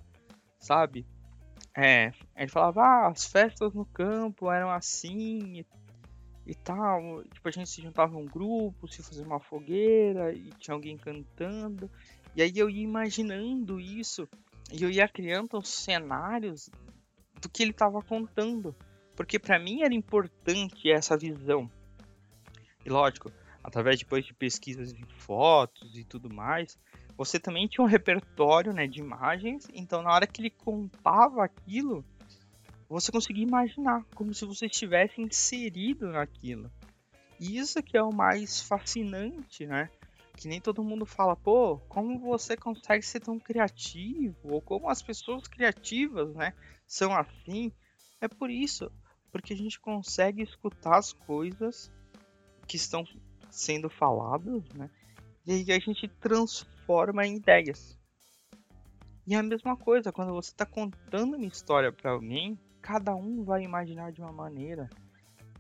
sabe? 0.60 1.06
É, 1.76 2.14
ele 2.38 2.48
falava, 2.48 2.82
ah, 2.82 3.08
as 3.10 3.26
festas 3.26 3.74
no 3.74 3.86
campo 3.86 4.50
eram 4.50 4.70
assim 4.70 5.60
e, 5.60 5.66
e, 6.48 6.56
tal. 6.56 7.22
Tipo, 7.26 7.50
a 7.50 7.52
gente 7.52 7.70
se 7.70 7.82
juntava 7.82 8.16
um 8.16 8.26
grupo, 8.26 8.88
se 8.88 9.04
fazia 9.04 9.26
uma 9.26 9.42
fogueira 9.42 10.34
e 10.34 10.52
tinha 10.58 10.74
alguém 10.74 10.98
cantando. 10.98 11.92
E 12.34 12.42
aí 12.42 12.54
eu 12.56 12.70
ia 12.70 12.84
imaginando 12.84 13.80
isso 13.80 14.28
e 14.72 14.82
eu 14.84 14.90
ia 14.90 15.08
criando 15.08 15.58
os 15.58 15.68
cenários 15.68 16.70
do 17.42 17.50
que 17.50 17.62
ele 17.62 17.72
estava 17.72 18.02
contando. 18.02 18.74
Porque 19.16 19.38
para 19.38 19.60
mim 19.60 19.84
era 19.84 19.94
importante 19.94 20.90
essa 20.90 21.18
visão. 21.18 21.70
E 22.86 22.90
lógico, 22.90 23.32
através 23.64 24.00
depois 24.00 24.26
de 24.26 24.34
pesquisas 24.34 24.94
de 24.94 25.06
fotos 25.18 25.98
e 25.98 26.04
tudo 26.04 26.34
mais, 26.34 26.78
você 27.18 27.40
também 27.40 27.68
tinha 27.68 27.84
um 27.84 27.88
repertório 27.88 28.74
né, 28.74 28.88
de 28.88 29.00
imagens, 29.00 29.68
então 29.74 30.02
na 30.02 30.12
hora 30.12 30.28
que 30.28 30.42
ele 30.42 30.50
contava 30.50 31.44
aquilo, 31.44 32.04
você 32.90 33.12
conseguia 33.12 33.44
imaginar, 33.44 34.04
como 34.14 34.34
se 34.34 34.46
você 34.46 34.66
estivesse 34.66 35.22
inserido 35.22 36.12
naquilo. 36.12 36.72
E 37.40 37.58
isso 37.58 37.82
que 37.82 37.98
é 37.98 38.04
o 38.04 38.14
mais 38.14 38.62
fascinante, 38.62 39.66
né? 39.66 39.90
Que 40.38 40.48
nem 40.48 40.62
todo 40.62 40.84
mundo 40.84 41.06
fala, 41.06 41.36
pô, 41.36 41.78
como 41.90 42.20
você 42.20 42.58
consegue 42.58 43.06
ser 43.06 43.22
tão 43.22 43.40
criativo? 43.40 44.36
Ou 44.44 44.62
como 44.62 44.90
as 44.90 45.02
pessoas 45.02 45.48
criativas, 45.48 46.34
né, 46.36 46.54
são 46.86 47.16
assim? 47.16 47.72
É 48.20 48.28
por 48.28 48.50
isso, 48.50 48.92
porque 49.32 49.54
a 49.54 49.58
gente 49.58 49.80
consegue 49.80 50.44
escutar 50.44 50.98
as 50.98 51.14
coisas 51.14 51.92
que 52.68 52.76
estão 52.76 53.06
sendo 53.50 53.90
faladas, 53.90 54.64
né? 54.74 54.90
E 55.46 55.52
aí 55.52 55.72
a 55.72 55.80
gente 55.80 56.08
transforma 56.86 57.26
em 57.26 57.38
ideias. 57.38 57.98
E 59.28 59.34
é 59.34 59.38
a 59.38 59.44
mesma 59.44 59.76
coisa, 59.76 60.12
quando 60.12 60.34
você 60.34 60.52
está 60.52 60.66
contando 60.66 61.36
uma 61.36 61.48
história 61.48 61.92
para 61.92 62.12
alguém, 62.12 62.60
cada 62.80 63.16
um 63.16 63.44
vai 63.44 63.64
imaginar 63.64 64.12
de 64.12 64.22
uma 64.22 64.32
maneira. 64.32 64.88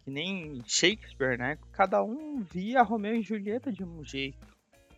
Que 0.03 0.11
nem 0.11 0.61
Shakespeare, 0.67 1.37
né? 1.37 1.57
Cada 1.71 2.03
um 2.03 2.41
via 2.41 2.83
Romeu 2.83 3.15
e 3.15 3.23
Julieta 3.23 3.71
de 3.71 3.83
um 3.83 4.03
jeito. 4.03 4.47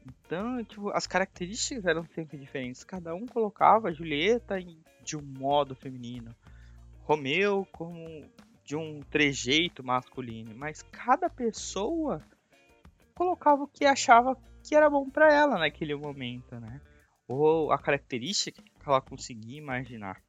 Então, 0.05 0.62
tipo, 0.65 0.89
as 0.89 1.07
características 1.07 1.86
eram 1.86 2.05
sempre 2.13 2.38
diferentes. 2.38 2.84
Cada 2.84 3.15
um 3.15 3.25
colocava 3.25 3.93
Julieta 3.93 4.57
de 5.01 5.15
um 5.15 5.22
modo 5.22 5.74
feminino, 5.74 6.36
Romeu 7.03 7.65
como 7.72 8.25
de 8.65 8.75
um 8.75 9.00
trejeito 9.10 9.81
masculino. 9.81 10.53
Mas 10.53 10.81
cada 10.91 11.29
pessoa 11.29 12.22
colocava 13.15 13.63
o 13.63 13.67
que 13.67 13.86
achava 13.86 14.38
que 14.68 14.76
era 14.76 14.90
bom 14.90 15.10
para 15.10 15.34
ela 15.34 15.58
naquele 15.58 15.96
momento, 15.96 16.60
né? 16.60 16.82
Ou 17.28 17.72
a 17.72 17.78
característica 17.78 18.62
que 18.62 18.90
ela 18.90 19.02
conseguia 19.02 19.58
imaginar. 19.58 20.22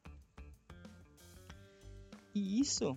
E 2.34 2.60
isso 2.60 2.96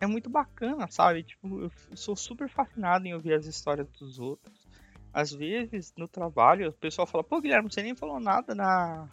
é 0.00 0.06
muito 0.06 0.28
bacana, 0.28 0.88
sabe? 0.90 1.22
Tipo, 1.22 1.62
eu 1.62 1.72
sou 1.94 2.16
super 2.16 2.48
fascinado 2.48 3.06
em 3.06 3.14
ouvir 3.14 3.34
as 3.34 3.46
histórias 3.46 3.88
dos 3.92 4.18
outros. 4.18 4.66
Às 5.12 5.32
vezes, 5.32 5.94
no 5.96 6.08
trabalho, 6.08 6.68
o 6.68 6.72
pessoal 6.72 7.06
fala, 7.06 7.22
pô, 7.22 7.40
Guilherme, 7.40 7.72
você 7.72 7.82
nem 7.82 7.94
falou 7.94 8.18
nada 8.18 8.54
na, 8.54 9.08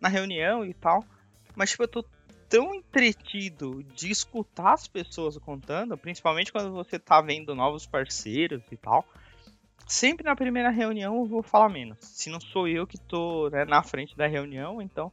na 0.00 0.08
reunião 0.08 0.64
e 0.64 0.74
tal. 0.74 1.04
Mas, 1.54 1.70
tipo, 1.70 1.84
eu 1.84 1.88
tô 1.88 2.04
tão 2.48 2.74
entretido 2.74 3.84
de 3.84 4.10
escutar 4.10 4.72
as 4.72 4.88
pessoas 4.88 5.38
contando, 5.38 5.96
principalmente 5.96 6.50
quando 6.50 6.72
você 6.72 6.98
tá 6.98 7.20
vendo 7.20 7.54
novos 7.54 7.86
parceiros 7.86 8.62
e 8.72 8.76
tal. 8.76 9.06
Sempre 9.90 10.24
na 10.24 10.36
primeira 10.36 10.70
reunião 10.70 11.16
eu 11.16 11.26
vou 11.26 11.42
falar 11.42 11.68
menos. 11.68 11.98
Se 12.00 12.30
não 12.30 12.40
sou 12.40 12.68
eu 12.68 12.86
que 12.86 12.96
tô 12.96 13.50
né, 13.50 13.64
na 13.64 13.82
frente 13.82 14.16
da 14.16 14.28
reunião, 14.28 14.80
então, 14.80 15.10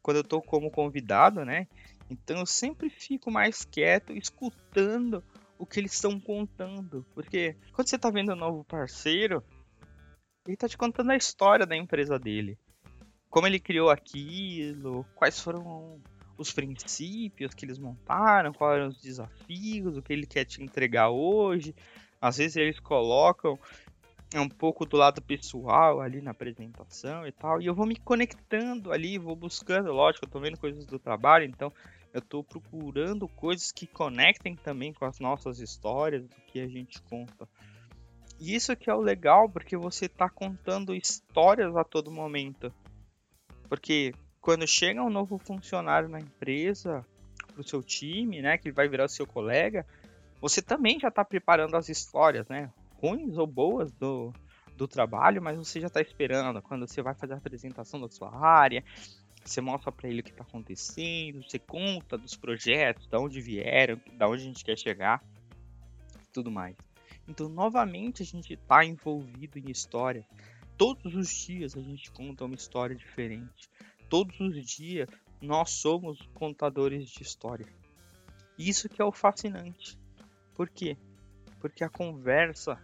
quando 0.00 0.18
eu 0.18 0.24
tô 0.24 0.40
como 0.40 0.70
convidado, 0.70 1.44
né? 1.44 1.66
Então 2.08 2.38
eu 2.38 2.46
sempre 2.46 2.88
fico 2.88 3.28
mais 3.28 3.64
quieto, 3.64 4.12
escutando 4.12 5.20
o 5.58 5.66
que 5.66 5.80
eles 5.80 5.94
estão 5.94 6.20
contando. 6.20 7.04
Porque 7.12 7.56
quando 7.72 7.88
você 7.88 7.98
tá 7.98 8.08
vendo 8.08 8.32
um 8.32 8.36
novo 8.36 8.62
parceiro, 8.62 9.42
ele 10.46 10.56
tá 10.56 10.68
te 10.68 10.78
contando 10.78 11.10
a 11.10 11.16
história 11.16 11.66
da 11.66 11.76
empresa 11.76 12.16
dele. 12.16 12.56
Como 13.28 13.48
ele 13.48 13.58
criou 13.58 13.90
aquilo, 13.90 15.04
quais 15.16 15.40
foram 15.40 16.00
os 16.38 16.52
princípios 16.52 17.52
que 17.52 17.64
eles 17.64 17.80
montaram, 17.80 18.52
quais 18.52 18.76
eram 18.76 18.88
os 18.90 19.02
desafios, 19.02 19.96
o 19.96 20.02
que 20.02 20.12
ele 20.12 20.24
quer 20.24 20.44
te 20.44 20.62
entregar 20.62 21.10
hoje. 21.10 21.74
Às 22.20 22.36
vezes 22.36 22.54
eles 22.54 22.78
colocam 22.78 23.58
um 24.38 24.48
pouco 24.48 24.86
do 24.86 24.96
lado 24.96 25.20
pessoal 25.20 26.00
ali 26.00 26.20
na 26.20 26.30
apresentação 26.30 27.26
e 27.26 27.32
tal, 27.32 27.60
e 27.60 27.66
eu 27.66 27.74
vou 27.74 27.86
me 27.86 27.96
conectando 27.96 28.92
ali, 28.92 29.18
vou 29.18 29.34
buscando, 29.34 29.92
lógico, 29.92 30.24
eu 30.24 30.30
tô 30.30 30.38
vendo 30.38 30.58
coisas 30.58 30.86
do 30.86 30.98
trabalho, 30.98 31.44
então 31.44 31.72
eu 32.12 32.20
tô 32.20 32.42
procurando 32.44 33.26
coisas 33.28 33.72
que 33.72 33.86
conectem 33.86 34.54
também 34.54 34.92
com 34.92 35.04
as 35.04 35.18
nossas 35.18 35.58
histórias, 35.58 36.28
do 36.28 36.36
que 36.46 36.60
a 36.60 36.68
gente 36.68 37.00
conta. 37.02 37.48
E 38.38 38.54
isso 38.54 38.74
que 38.76 38.88
é 38.88 38.94
o 38.94 39.00
legal, 39.00 39.48
porque 39.48 39.76
você 39.76 40.08
tá 40.08 40.28
contando 40.28 40.94
histórias 40.94 41.76
a 41.76 41.84
todo 41.84 42.10
momento. 42.10 42.72
Porque 43.68 44.14
quando 44.40 44.66
chega 44.66 45.02
um 45.02 45.10
novo 45.10 45.38
funcionário 45.38 46.08
na 46.08 46.18
empresa, 46.18 47.04
pro 47.52 47.62
seu 47.62 47.82
time, 47.82 48.40
né, 48.40 48.56
que 48.56 48.72
vai 48.72 48.88
virar 48.88 49.04
o 49.04 49.08
seu 49.08 49.26
colega, 49.26 49.86
você 50.40 50.62
também 50.62 50.98
já 50.98 51.08
está 51.08 51.24
preparando 51.24 51.76
as 51.76 51.88
histórias, 51.88 52.48
né, 52.48 52.72
ruins 53.00 53.36
ou 53.38 53.46
boas 53.46 53.92
do, 53.92 54.32
do 54.76 54.86
trabalho, 54.86 55.42
mas 55.42 55.56
você 55.56 55.80
já 55.80 55.86
está 55.86 56.00
esperando 56.00 56.60
quando 56.62 56.86
você 56.86 57.02
vai 57.02 57.14
fazer 57.14 57.34
a 57.34 57.36
apresentação 57.36 58.00
da 58.00 58.08
sua 58.08 58.34
área, 58.34 58.84
você 59.44 59.60
mostra 59.60 59.90
para 59.90 60.08
ele 60.08 60.20
o 60.20 60.24
que 60.24 60.30
está 60.30 60.42
acontecendo, 60.42 61.42
você 61.42 61.58
conta 61.58 62.18
dos 62.18 62.36
projetos, 62.36 63.06
de 63.06 63.16
onde 63.16 63.40
vieram, 63.40 64.00
da 64.16 64.28
onde 64.28 64.42
a 64.42 64.46
gente 64.46 64.64
quer 64.64 64.76
chegar, 64.76 65.22
tudo 66.32 66.50
mais. 66.50 66.76
Então, 67.26 67.48
novamente, 67.48 68.22
a 68.22 68.26
gente 68.26 68.54
está 68.54 68.84
envolvido 68.84 69.58
em 69.58 69.70
história. 69.70 70.26
Todos 70.76 71.14
os 71.14 71.28
dias 71.28 71.76
a 71.76 71.80
gente 71.80 72.10
conta 72.10 72.44
uma 72.44 72.54
história 72.54 72.96
diferente 72.96 73.68
todos 74.10 74.38
os 74.40 74.66
dias 74.66 75.08
nós 75.40 75.70
somos 75.70 76.18
contadores 76.34 77.08
de 77.08 77.22
história. 77.22 77.66
Isso 78.58 78.88
que 78.88 79.00
é 79.00 79.04
o 79.04 79.12
fascinante. 79.12 79.96
Por 80.54 80.68
quê? 80.68 80.98
Porque 81.60 81.84
a 81.84 81.88
conversa 81.88 82.76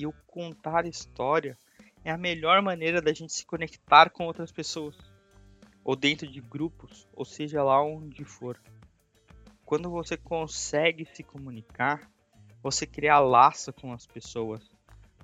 e 0.00 0.06
o 0.06 0.14
contar 0.26 0.86
história 0.86 1.58
é 2.02 2.10
a 2.10 2.16
melhor 2.16 2.62
maneira 2.62 3.02
da 3.02 3.12
gente 3.12 3.34
se 3.34 3.44
conectar 3.44 4.08
com 4.08 4.24
outras 4.24 4.50
pessoas, 4.50 4.96
ou 5.84 5.94
dentro 5.94 6.26
de 6.26 6.40
grupos, 6.40 7.06
ou 7.12 7.24
seja 7.24 7.62
lá 7.62 7.82
onde 7.84 8.24
for. 8.24 8.58
Quando 9.62 9.90
você 9.90 10.16
consegue 10.16 11.04
se 11.04 11.22
comunicar, 11.22 12.10
você 12.62 12.86
cria 12.86 13.18
laço 13.18 13.72
com 13.74 13.92
as 13.92 14.06
pessoas. 14.06 14.62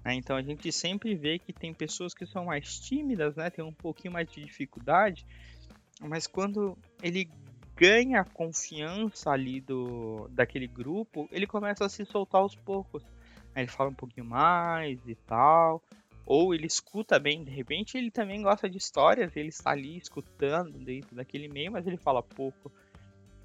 Né? 0.05 0.15
Então 0.15 0.37
a 0.37 0.43
gente 0.43 0.71
sempre 0.71 1.15
vê 1.15 1.39
que 1.39 1.55
tem 1.55 1.73
pessoas 1.73 2.13
que 2.13 2.27
são 2.27 2.45
mais 2.45 2.79
tímidas, 2.79 3.35
né? 3.35 3.49
Tem 3.49 3.65
um 3.65 3.73
pouquinho 3.73 4.13
mais 4.13 4.31
de 4.31 4.45
dificuldade, 4.45 5.27
mas 6.01 6.27
quando 6.27 6.77
ele 7.03 7.31
ganha 7.75 8.21
a 8.21 8.25
confiança 8.25 9.31
ali 9.31 9.61
do 9.61 10.29
daquele 10.31 10.67
grupo, 10.67 11.29
ele 11.33 11.47
começa 11.47 11.87
a 11.87 11.89
se 11.89 12.05
soltar 12.05 12.43
aos 12.43 12.55
poucos. 12.55 13.03
Ele 13.57 13.69
fala 13.69 13.91
um 13.91 13.95
pouquinho 13.95 14.27
mais 14.27 15.01
e 15.07 15.15
tal, 15.15 15.83
ou 16.27 16.55
ele 16.55 16.67
escuta 16.67 17.19
bem, 17.19 17.45
de 17.45 17.51
repente 17.51 17.97
ele 17.97 18.11
também 18.11 18.43
gosta 18.43 18.69
de 18.69 18.77
histórias, 18.77 19.35
ele 19.37 19.49
está 19.49 19.71
ali 19.71 19.97
escutando 19.97 20.79
dentro 20.79 21.15
daquele 21.17 21.49
meio, 21.49 21.73
mas 21.73 21.87
ele 21.87 21.97
fala 21.97 22.23
pouco. 22.23 22.71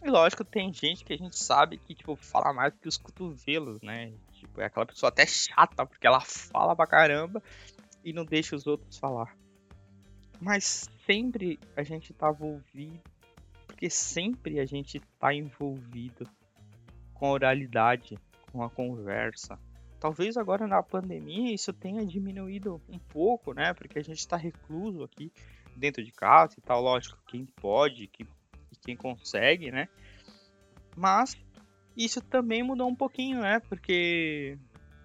E 0.04 0.10
lógico, 0.10 0.43
tem 0.43 0.74
gente 0.74 1.06
que 1.06 1.13
a 1.13 1.17
gente 1.17 1.38
sabe 1.38 1.78
que, 1.78 1.93
tipo, 1.93 2.15
fala 2.15 2.52
mais 2.52 2.74
que 2.74 2.88
os 2.88 2.97
cotovelos, 2.97 3.80
né? 3.84 4.12
Tipo, 4.34 4.60
é 4.60 4.65
aquela 4.65 4.86
pessoa 4.86 5.10
até 5.10 5.28
chata, 5.28 5.86
porque 5.86 6.08
ela 6.08 6.19
fala 6.19 6.76
pra 6.76 6.88
caramba 6.88 7.41
e 8.04 8.12
não 8.12 8.26
deixa 8.26 8.56
os 8.56 8.65
outros 8.65 8.97
falar. 8.97 9.36
Mas 10.41 10.89
sempre 11.06 11.60
a 11.78 11.84
gente 11.84 12.13
tá 12.15 12.32
envolvido, 12.32 13.00
porque 13.67 13.91
sempre 13.91 14.60
a 14.60 14.65
gente 14.65 15.00
tá 15.19 15.32
envolvido 15.32 16.28
com 17.13 17.28
a 17.28 17.32
oralidade, 17.34 18.17
com 18.52 18.63
a 18.63 18.69
conversa. 18.71 19.60
Talvez 20.02 20.36
agora 20.36 20.68
na 20.68 20.84
pandemia 20.84 21.54
isso 21.54 21.72
tenha 21.72 22.06
diminuído 22.06 22.82
um 22.90 23.00
pouco, 23.00 23.54
né? 23.54 23.74
Porque 23.74 24.00
a 24.00 24.04
gente 24.04 24.18
está 24.18 24.36
recluso 24.36 25.04
aqui 25.04 25.32
dentro 25.78 26.04
de 26.04 26.12
casa 26.12 26.56
e 26.58 26.62
tal. 26.62 26.82
Lógico, 26.82 27.18
quem 27.28 27.46
pode, 27.46 28.08
quem 28.08 28.28
quem 28.84 28.96
consegue, 28.96 29.72
né? 29.72 29.88
Mas 30.96 31.38
isso 31.96 32.22
também 32.22 32.64
mudou 32.64 32.90
um 32.90 32.96
pouquinho, 32.96 33.42
né? 33.42 33.60
Porque 33.60 34.58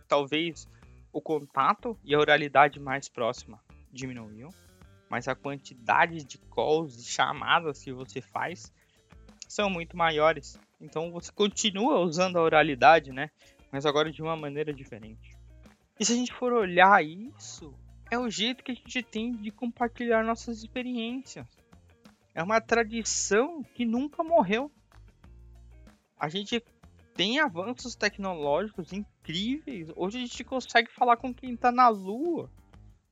talvez 0.09 0.69
o 1.13 1.21
contato 1.21 1.97
e 2.05 2.15
a 2.15 2.19
oralidade 2.19 2.81
mais 2.81 3.09
próxima 3.09 3.61
diminuiu, 3.93 4.49
mas 5.09 5.29
a 5.29 5.35
quantidade 5.35 6.25
de 6.25 6.39
calls, 6.39 6.97
de 6.97 7.05
chamadas 7.05 7.83
que 7.83 7.93
você 7.93 8.21
faz 8.21 8.73
são 9.49 9.71
muito 9.71 9.97
maiores. 9.97 10.59
Então 10.81 11.11
você 11.11 11.31
continua 11.33 12.01
usando 12.01 12.37
a 12.37 12.43
oralidade, 12.43 13.13
né? 13.13 13.31
Mas 13.77 13.85
agora 13.85 14.11
de 14.11 14.23
uma 14.23 14.35
maneira 14.35 14.73
diferente. 14.73 15.37
E 16.01 16.05
se 16.07 16.15
a 16.15 16.17
gente 16.17 16.33
for 16.33 16.51
olhar 16.51 17.05
isso, 17.05 17.75
é 18.11 18.19
o 18.19 18.31
jeito 18.31 18.65
que 18.65 18.73
a 18.73 18.75
gente 18.75 19.03
tem 19.03 19.33
de 19.33 19.51
compartilhar 19.51 20.25
nossas 20.25 20.63
experiências 20.63 21.47
é 22.35 22.43
uma 22.43 22.59
tradição 22.59 23.63
que 23.75 23.85
nunca 23.85 24.25
morreu. 24.25 24.73
A 26.19 26.27
gente 26.31 26.65
tem 27.13 27.39
avanços 27.39 27.95
tecnológicos 27.95 28.95
incríveis. 28.95 29.91
Hoje 29.95 30.17
a 30.17 30.21
gente 30.23 30.43
consegue 30.43 30.91
falar 30.91 31.19
com 31.19 31.35
quem 31.35 31.53
está 31.53 31.71
na 31.71 31.91
Lua. 31.91 32.51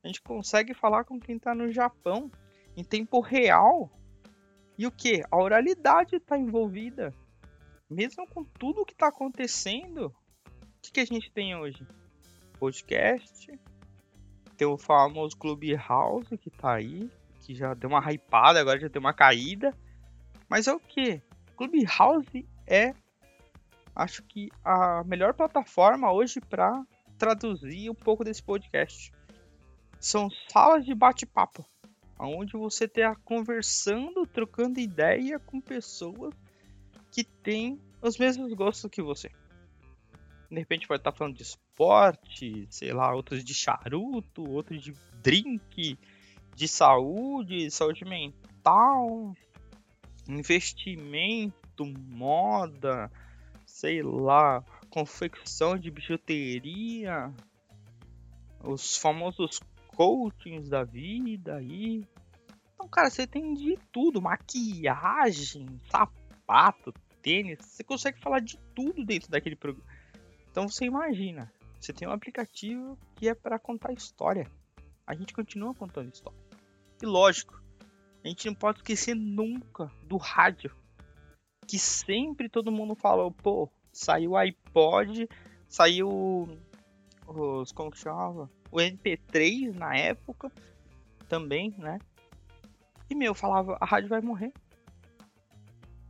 A 0.03 0.07
gente 0.07 0.23
consegue 0.23 0.73
falar 0.73 1.05
com 1.05 1.21
quem 1.21 1.37
está 1.37 1.55
no 1.55 1.71
Japão 1.71 2.31
em 2.75 2.83
tempo 2.83 3.21
real. 3.21 3.91
E 4.79 4.87
o 4.87 4.91
que? 4.91 5.23
A 5.31 5.37
oralidade 5.37 6.17
está 6.17 6.39
envolvida. 6.39 7.13
Mesmo 7.91 8.27
com 8.27 8.43
tudo 8.43 8.87
que 8.87 8.95
está 8.95 9.09
acontecendo, 9.09 10.07
o 10.07 10.24
que, 10.85 10.93
que 10.93 11.01
a 11.01 11.05
gente 11.07 11.31
tem 11.31 11.57
hoje? 11.57 11.87
Podcast, 12.59 13.51
tem 14.57 14.69
o 14.69 14.77
famoso 14.77 15.37
Clubhouse 15.37 16.37
que 16.37 16.49
está 16.49 16.75
aí, 16.75 17.11
que 17.41 17.55
já 17.55 17.75
deu 17.75 17.89
uma 17.89 18.01
hypada, 18.01 18.61
agora 18.61 18.79
já 18.79 18.89
deu 18.89 19.01
uma 19.01 19.15
caída. 19.15 19.75
Mas 20.49 20.69
é 20.69 20.73
o 20.73 20.81
que? 20.81 21.23
Clubhouse 21.57 22.47
é, 22.67 22.95
acho 23.95 24.23
que 24.25 24.51
a 24.65 25.03
melhor 25.05 25.33
plataforma 25.35 26.13
hoje 26.13 26.41
para 26.41 26.85
traduzir 27.19 27.91
um 27.91 27.95
pouco 27.95 28.25
desse 28.25 28.43
podcast. 28.43 29.11
São 29.99 30.29
salas 30.51 30.85
de 30.85 30.95
bate-papo, 30.95 31.65
onde 32.19 32.53
você 32.59 32.85
está 32.85 33.17
conversando, 33.25 34.27
trocando 34.27 34.81
ideia 34.81 35.39
com 35.39 35.61
pessoas 35.61 36.35
que 37.11 37.25
têm 37.25 37.81
os 38.03 38.19
mesmos 38.19 38.53
gostos 38.53 38.91
que 38.91 39.01
você. 39.01 39.31
De 40.55 40.61
repente 40.61 40.87
vai 40.87 40.97
estar 40.97 41.11
tá 41.11 41.19
falando 41.19 41.37
de 41.37 41.43
esporte, 41.43 42.67
sei 42.71 42.93
lá, 42.93 43.13
outros 43.13 43.43
de 43.45 43.53
charuto, 43.53 44.49
outros 44.49 44.81
de 44.83 44.95
drink, 45.21 45.99
de 46.55 46.69
saúde, 46.69 47.71
saúde 47.73 48.05
mental, 48.05 49.35
investimento, 50.29 51.85
moda, 51.85 53.11
sei 53.67 54.01
lá, 54.01 54.65
confecção 54.89 55.77
de 55.77 55.91
bijuteria, 55.91 57.35
os 58.63 58.97
famosos 58.97 59.61
coachings 59.89 60.69
da 60.69 60.85
vida 60.85 61.57
aí. 61.57 62.07
Então, 62.75 62.89
cara, 62.89 63.11
você 63.11 63.27
tem 63.27 63.55
de 63.55 63.77
tudo, 63.91 64.23
maquiagem, 64.23 65.81
sapato, 65.91 66.95
tênis, 67.21 67.59
você 67.61 67.83
consegue 67.83 68.21
falar 68.21 68.39
de 68.39 68.57
tudo 68.73 69.05
dentro 69.05 69.31
daquele 69.31 69.57
programa. 69.57 69.94
Então 70.55 70.69
você 70.69 70.85
imagina, 70.85 71.53
você 71.81 71.93
tem 71.93 72.07
um 72.07 72.13
aplicativo 72.13 72.97
que 73.17 73.29
é 73.29 73.35
para 73.35 73.59
contar 73.59 73.93
história. 73.93 74.49
A 75.05 75.13
gente 75.13 75.35
continua 75.35 75.75
contando 75.75 76.15
história. 76.15 76.39
E 77.03 77.05
lógico, 77.05 77.61
a 78.23 78.29
gente 78.29 78.47
não 78.47 78.55
pode 78.55 78.79
esquecer 78.79 79.17
nunca 79.17 79.91
do 80.05 80.17
rádio. 80.17 80.73
Que 81.67 81.77
sempre 81.77 82.49
todo 82.49 82.71
mundo 82.71 82.95
fala, 82.95 83.29
pô, 83.33 83.69
saiu 83.93 84.31
o 84.31 84.37
iPod, 84.37 85.29
saiu 85.67 86.49
os. 87.27 87.73
como 87.73 87.91
que 87.91 87.99
chamava? 87.99 88.49
O 88.71 88.77
MP3 88.77 89.75
na 89.75 89.97
época 89.97 90.53
também, 91.29 91.75
né? 91.77 91.99
E 93.11 93.17
meu, 93.17 93.35
falava, 93.35 93.77
a 93.81 93.85
rádio 93.85 94.09
vai 94.09 94.21
morrer. 94.21 94.53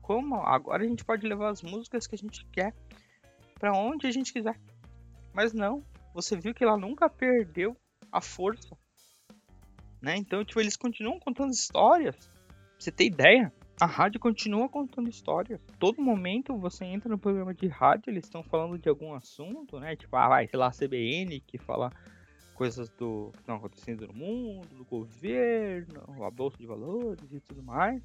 Como? 0.02 0.37
Agora 0.37 0.85
a 0.85 0.87
gente 0.87 1.02
pode 1.02 1.26
levar 1.26 1.48
as 1.48 1.62
músicas 1.62 2.07
que 2.07 2.14
a 2.14 2.18
gente 2.18 2.44
quer 2.52 2.74
para 3.64 3.72
onde 3.72 4.07
a 4.07 4.11
gente 4.11 4.31
quiser. 4.31 4.61
Mas 5.33 5.55
não, 5.55 5.83
você 6.12 6.37
viu 6.37 6.53
que 6.53 6.62
ela 6.62 6.77
nunca 6.77 7.09
perdeu 7.09 7.74
a 8.12 8.20
força. 8.20 8.77
Né? 10.03 10.16
Então, 10.18 10.44
tipo, 10.44 10.61
eles 10.61 10.77
continuam 10.77 11.18
contando 11.18 11.50
histórias. 11.50 12.31
Você 12.79 12.92
ter 12.92 13.07
ideia, 13.07 13.50
a 13.81 13.87
rádio 13.87 14.20
continua 14.20 14.68
contando 14.68 15.09
histórias. 15.09 15.59
Todo 15.79 16.03
momento 16.03 16.59
você 16.59 16.85
entra 16.85 17.09
no 17.09 17.18
programa 17.18 17.55
de 17.55 17.66
rádio, 17.66 18.11
eles 18.11 18.24
estão 18.24 18.42
falando 18.42 18.79
de 18.79 18.87
algum 18.87 19.14
assunto, 19.14 19.81
né? 19.81 19.96
Tipo, 19.96 20.14
ah, 20.14 20.29
vai, 20.29 20.46
sei 20.46 20.59
lá, 20.59 20.66
a 20.66 20.70
CBN 20.70 21.40
que 21.40 21.57
fala 21.57 21.90
coisas 22.53 22.90
do 22.90 23.31
que 23.33 23.38
estão 23.38 23.57
acontecendo 23.57 24.07
no 24.07 24.12
mundo, 24.12 24.68
do 24.77 24.85
governo, 24.85 26.03
a 26.22 26.31
bolsa 26.31 26.59
de 26.59 26.66
valores 26.66 27.33
e 27.33 27.40
tudo 27.40 27.62
mais. 27.62 28.03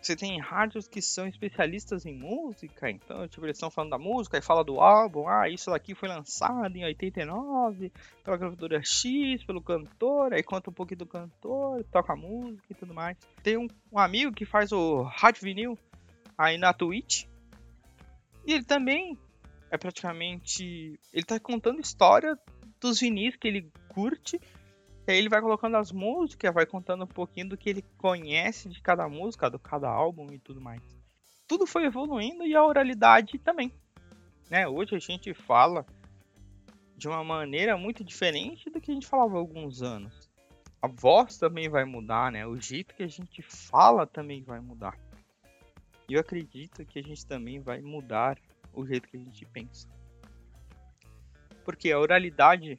Você 0.00 0.14
tem 0.14 0.38
rádios 0.38 0.86
que 0.86 1.00
são 1.00 1.26
especialistas 1.26 2.04
em 2.04 2.14
música, 2.14 2.90
então, 2.90 3.26
tipo, 3.26 3.46
eles 3.46 3.56
estão 3.56 3.70
falando 3.70 3.92
da 3.92 3.98
música 3.98 4.36
e 4.36 4.42
fala 4.42 4.62
do 4.62 4.78
álbum, 4.78 5.26
ah, 5.26 5.48
isso 5.48 5.70
daqui 5.70 5.94
foi 5.94 6.10
lançado 6.10 6.76
em 6.76 6.84
89 6.84 7.90
pela 8.22 8.36
gravadora 8.36 8.82
X, 8.84 9.42
pelo 9.44 9.62
cantor, 9.62 10.34
aí 10.34 10.42
conta 10.42 10.68
um 10.68 10.74
pouquinho 10.74 10.98
do 10.98 11.06
cantor, 11.06 11.82
toca 11.84 12.12
a 12.12 12.16
música 12.16 12.66
e 12.70 12.74
tudo 12.74 12.92
mais. 12.92 13.16
Tem 13.42 13.56
um, 13.56 13.66
um 13.90 13.98
amigo 13.98 14.32
que 14.32 14.44
faz 14.44 14.72
o 14.72 15.02
Rádio 15.04 15.42
Vinil 15.42 15.78
aí 16.36 16.58
na 16.58 16.74
Twitch, 16.74 17.24
e 18.46 18.52
ele 18.52 18.64
também 18.64 19.16
é 19.70 19.78
praticamente. 19.78 20.98
Ele 21.12 21.24
tá 21.24 21.40
contando 21.40 21.80
história 21.80 22.38
dos 22.80 23.00
vinis 23.00 23.36
que 23.36 23.48
ele 23.48 23.70
curte 23.88 24.40
aí 25.10 25.18
ele 25.18 25.28
vai 25.28 25.40
colocando 25.40 25.76
as 25.76 25.92
músicas, 25.92 26.54
vai 26.54 26.64
contando 26.64 27.04
um 27.04 27.08
pouquinho 27.08 27.50
do 27.50 27.56
que 27.56 27.68
ele 27.68 27.84
conhece 27.98 28.68
de 28.68 28.80
cada 28.80 29.08
música, 29.08 29.50
do 29.50 29.58
cada 29.58 29.88
álbum 29.88 30.32
e 30.32 30.38
tudo 30.38 30.60
mais. 30.60 30.82
Tudo 31.46 31.66
foi 31.66 31.84
evoluindo 31.84 32.44
e 32.46 32.54
a 32.54 32.64
oralidade 32.64 33.38
também. 33.38 33.72
Né? 34.50 34.66
Hoje 34.66 34.96
a 34.96 34.98
gente 34.98 35.34
fala 35.34 35.84
de 36.96 37.08
uma 37.08 37.22
maneira 37.22 37.76
muito 37.76 38.02
diferente 38.02 38.70
do 38.70 38.80
que 38.80 38.90
a 38.90 38.94
gente 38.94 39.06
falava 39.06 39.34
há 39.34 39.38
alguns 39.38 39.82
anos. 39.82 40.30
A 40.80 40.86
voz 40.86 41.38
também 41.38 41.68
vai 41.68 41.84
mudar, 41.84 42.30
né? 42.30 42.46
O 42.46 42.60
jeito 42.60 42.94
que 42.94 43.02
a 43.02 43.08
gente 43.08 43.42
fala 43.42 44.06
também 44.06 44.42
vai 44.42 44.60
mudar. 44.60 44.98
E 46.08 46.14
eu 46.14 46.20
acredito 46.20 46.84
que 46.84 46.98
a 46.98 47.02
gente 47.02 47.26
também 47.26 47.58
vai 47.60 47.80
mudar 47.80 48.38
o 48.72 48.86
jeito 48.86 49.08
que 49.08 49.16
a 49.16 49.20
gente 49.20 49.46
pensa. 49.46 49.88
Porque 51.64 51.90
a 51.90 51.98
oralidade 51.98 52.78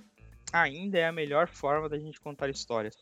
ainda 0.61 0.97
é 0.97 1.05
a 1.05 1.11
melhor 1.11 1.47
forma 1.47 1.89
da 1.89 1.99
gente 1.99 2.19
contar 2.19 2.49
histórias. 2.49 2.97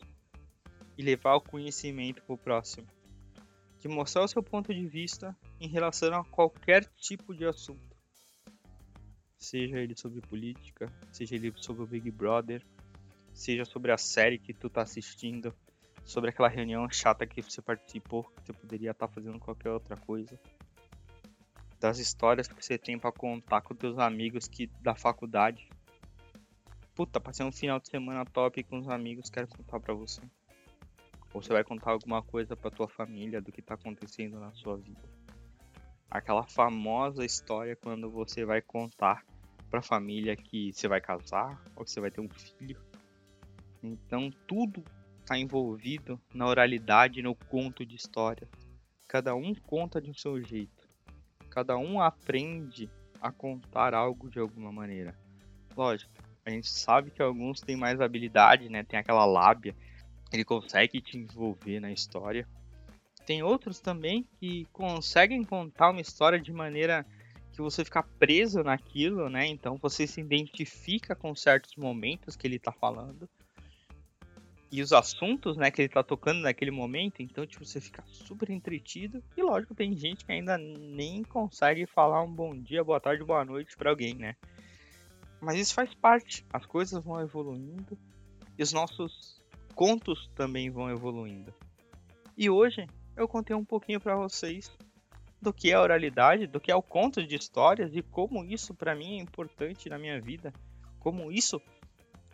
E 0.98 1.02
levar 1.02 1.34
o 1.34 1.40
conhecimento 1.40 2.22
para 2.22 2.34
o 2.34 2.38
próximo, 2.38 2.86
de 3.80 3.88
mostrar 3.88 4.22
o 4.22 4.28
seu 4.28 4.42
ponto 4.42 4.72
de 4.72 4.86
vista 4.86 5.36
em 5.60 5.68
relação 5.68 6.14
a 6.14 6.24
qualquer 6.24 6.84
tipo 6.96 7.34
de 7.34 7.44
assunto, 7.44 7.96
seja 9.36 9.78
ele 9.78 9.96
sobre 9.96 10.20
política, 10.20 10.92
seja 11.10 11.34
ele 11.34 11.52
sobre 11.56 11.82
o 11.82 11.86
Big 11.86 12.10
Brother, 12.12 12.64
seja 13.32 13.64
sobre 13.64 13.90
a 13.90 13.98
série 13.98 14.38
que 14.38 14.54
tu 14.54 14.70
tá 14.70 14.82
assistindo, 14.82 15.52
sobre 16.04 16.30
aquela 16.30 16.48
reunião 16.48 16.88
chata 16.88 17.26
que 17.26 17.42
você 17.42 17.60
participou, 17.60 18.22
que 18.22 18.46
você 18.46 18.52
poderia 18.52 18.92
estar 18.92 19.08
tá 19.08 19.12
fazendo 19.12 19.38
qualquer 19.40 19.70
outra 19.70 19.96
coisa. 19.96 20.38
Das 21.80 21.98
histórias 21.98 22.46
que 22.46 22.64
você 22.64 22.78
tem 22.78 22.98
para 22.98 23.10
contar 23.10 23.62
com 23.62 23.74
teus 23.74 23.98
amigos 23.98 24.46
que 24.46 24.68
da 24.80 24.94
faculdade, 24.94 25.68
puta, 26.94 27.20
passei 27.20 27.44
um 27.44 27.52
final 27.52 27.80
de 27.80 27.88
semana 27.88 28.24
top 28.24 28.62
com 28.64 28.78
os 28.78 28.88
amigos, 28.88 29.28
quero 29.28 29.48
contar 29.48 29.80
para 29.80 29.94
você. 29.94 30.20
Ou 31.32 31.42
você 31.42 31.52
vai 31.52 31.64
contar 31.64 31.90
alguma 31.90 32.22
coisa 32.22 32.54
para 32.54 32.70
tua 32.70 32.88
família 32.88 33.40
do 33.40 33.50
que 33.50 33.60
tá 33.60 33.74
acontecendo 33.74 34.38
na 34.38 34.52
sua 34.52 34.76
vida. 34.76 35.02
Aquela 36.08 36.44
famosa 36.44 37.24
história 37.24 37.74
quando 37.74 38.08
você 38.08 38.44
vai 38.44 38.62
contar 38.62 39.24
pra 39.68 39.82
família 39.82 40.36
que 40.36 40.72
você 40.72 40.86
vai 40.86 41.00
casar 41.00 41.60
ou 41.74 41.84
que 41.84 41.90
você 41.90 42.00
vai 42.00 42.10
ter 42.10 42.20
um 42.20 42.28
filho. 42.28 42.80
Então 43.82 44.30
tudo 44.46 44.84
tá 45.26 45.36
envolvido 45.36 46.20
na 46.32 46.46
oralidade, 46.46 47.22
no 47.22 47.34
conto 47.34 47.84
de 47.84 47.96
história. 47.96 48.48
Cada 49.08 49.34
um 49.34 49.52
conta 49.54 50.00
de 50.00 50.10
um 50.10 50.14
seu 50.14 50.40
jeito. 50.40 50.88
Cada 51.50 51.76
um 51.76 52.00
aprende 52.00 52.88
a 53.20 53.32
contar 53.32 53.94
algo 53.94 54.30
de 54.30 54.38
alguma 54.38 54.70
maneira. 54.70 55.18
Lógico, 55.76 56.12
a 56.44 56.50
gente 56.50 56.68
sabe 56.68 57.10
que 57.10 57.22
alguns 57.22 57.60
têm 57.60 57.76
mais 57.76 58.00
habilidade, 58.00 58.68
né? 58.68 58.82
Tem 58.82 58.98
aquela 58.98 59.24
lábia, 59.24 59.74
ele 60.32 60.44
consegue 60.44 61.00
te 61.00 61.16
envolver 61.16 61.80
na 61.80 61.90
história. 61.90 62.46
Tem 63.24 63.42
outros 63.42 63.80
também 63.80 64.26
que 64.38 64.66
conseguem 64.72 65.42
contar 65.42 65.90
uma 65.90 66.00
história 66.00 66.38
de 66.38 66.52
maneira 66.52 67.06
que 67.52 67.62
você 67.62 67.84
fica 67.84 68.02
preso 68.02 68.62
naquilo, 68.62 69.30
né? 69.30 69.46
Então 69.46 69.78
você 69.80 70.06
se 70.06 70.20
identifica 70.20 71.14
com 71.14 71.34
certos 71.34 71.76
momentos 71.76 72.36
que 72.36 72.46
ele 72.46 72.58
tá 72.58 72.72
falando. 72.72 73.28
E 74.70 74.82
os 74.82 74.92
assuntos, 74.92 75.56
né, 75.56 75.70
que 75.70 75.80
ele 75.80 75.88
tá 75.88 76.02
tocando 76.02 76.40
naquele 76.40 76.72
momento, 76.72 77.22
então 77.22 77.46
tipo, 77.46 77.64
você 77.64 77.80
fica 77.80 78.02
super 78.06 78.50
entretido. 78.50 79.22
E 79.36 79.42
lógico, 79.42 79.74
tem 79.74 79.96
gente 79.96 80.24
que 80.24 80.32
ainda 80.32 80.58
nem 80.58 81.22
consegue 81.22 81.86
falar 81.86 82.22
um 82.22 82.34
bom 82.34 82.54
dia, 82.58 82.82
boa 82.82 83.00
tarde, 83.00 83.24
boa 83.24 83.44
noite 83.44 83.76
para 83.76 83.90
alguém, 83.90 84.14
né? 84.14 84.34
Mas 85.44 85.58
isso 85.58 85.74
faz 85.74 85.92
parte. 85.94 86.44
As 86.52 86.64
coisas 86.64 87.04
vão 87.04 87.20
evoluindo 87.20 87.98
e 88.56 88.62
os 88.62 88.72
nossos 88.72 89.38
contos 89.74 90.30
também 90.34 90.70
vão 90.70 90.90
evoluindo. 90.90 91.52
E 92.36 92.48
hoje 92.48 92.86
eu 93.16 93.28
contei 93.28 93.54
um 93.54 93.64
pouquinho 93.64 94.00
para 94.00 94.16
vocês 94.16 94.72
do 95.40 95.52
que 95.52 95.70
é 95.70 95.74
a 95.74 95.82
oralidade, 95.82 96.46
do 96.46 96.58
que 96.58 96.72
é 96.72 96.74
o 96.74 96.82
conto 96.82 97.24
de 97.24 97.36
histórias 97.36 97.94
e 97.94 98.02
como 98.02 98.44
isso 98.44 98.74
para 98.74 98.94
mim 98.94 99.18
é 99.18 99.22
importante 99.22 99.90
na 99.90 99.98
minha 99.98 100.18
vida, 100.18 100.52
como 100.98 101.30
isso 101.30 101.60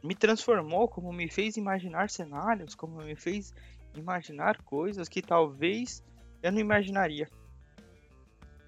me 0.03 0.15
transformou, 0.15 0.89
como 0.89 1.13
me 1.13 1.29
fez 1.29 1.57
imaginar 1.57 2.09
cenários, 2.09 2.75
como 2.75 3.03
me 3.03 3.17
fez 3.17 3.53
imaginar 3.97 4.63
coisas 4.63 5.09
que 5.09 5.21
talvez 5.21 6.05
eu 6.41 6.53
não 6.53 6.61
imaginaria. 6.61 7.29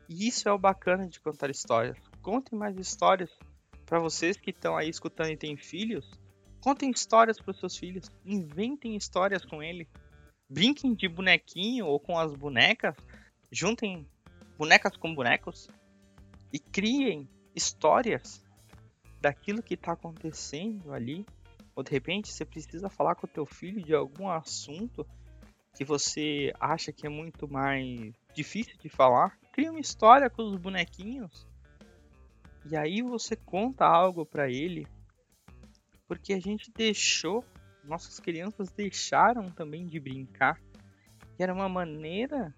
E 0.09 0.27
isso 0.27 0.49
é 0.49 0.53
o 0.53 0.59
bacana 0.59 1.07
de 1.07 1.21
contar 1.21 1.49
histórias. 1.49 1.97
Contem 2.21 2.59
mais 2.59 2.77
histórias 2.77 3.31
para 3.93 4.01
vocês 4.01 4.39
que 4.39 4.53
estão 4.53 4.75
aí 4.75 4.89
escutando 4.89 5.33
e 5.33 5.37
têm 5.37 5.55
filhos, 5.55 6.11
contem 6.63 6.91
histórias 6.91 7.39
para 7.39 7.51
os 7.51 7.61
seus 7.61 7.77
filhos, 7.77 8.11
inventem 8.25 8.97
histórias 8.97 9.45
com 9.45 9.63
ele, 9.63 9.87
brinquem 10.49 10.95
de 10.95 11.07
bonequinho 11.07 11.85
ou 11.85 12.01
com 12.01 12.19
as 12.19 12.35
bonecas, 12.35 12.97
juntem 13.51 14.09
bonecas 14.57 14.97
com 14.97 15.15
bonecos. 15.15 15.69
E 16.51 16.59
criem 16.59 17.29
histórias 17.55 18.43
daquilo 19.21 19.63
que 19.63 19.75
está 19.75 19.93
acontecendo 19.93 20.91
ali. 20.91 21.27
Ou 21.77 21.83
de 21.83 21.91
repente 21.91 22.33
você 22.33 22.47
precisa 22.47 22.89
falar 22.89 23.15
com 23.15 23.27
o 23.27 23.31
teu 23.31 23.45
filho 23.45 23.85
de 23.85 23.95
algum 23.95 24.27
assunto 24.27 25.07
que 25.75 25.85
você 25.85 26.51
acha 26.59 26.95
que 26.95 27.07
é 27.07 27.11
muito 27.11 27.47
mais 27.47 28.11
difícil 28.35 28.75
de 28.79 28.89
falar. 28.89 29.39
Cria 29.53 29.71
uma 29.71 29.81
história 29.81 30.31
com 30.31 30.45
os 30.45 30.57
bonequinhos 30.57 31.47
e 32.65 32.77
aí 32.77 33.03
você 33.03 33.35
conta 33.35 33.85
algo 33.85 34.25
para 34.25 34.49
ele, 34.49 34.87
porque 36.07 36.33
a 36.33 36.41
gente 36.41 36.71
deixou, 36.71 37.45
nossas 37.85 38.21
crianças 38.21 38.71
deixaram 38.71 39.51
também 39.51 39.87
de 39.87 39.99
brincar, 39.99 40.61
que 41.37 41.43
era 41.43 41.53
uma 41.53 41.69
maneira 41.69 42.55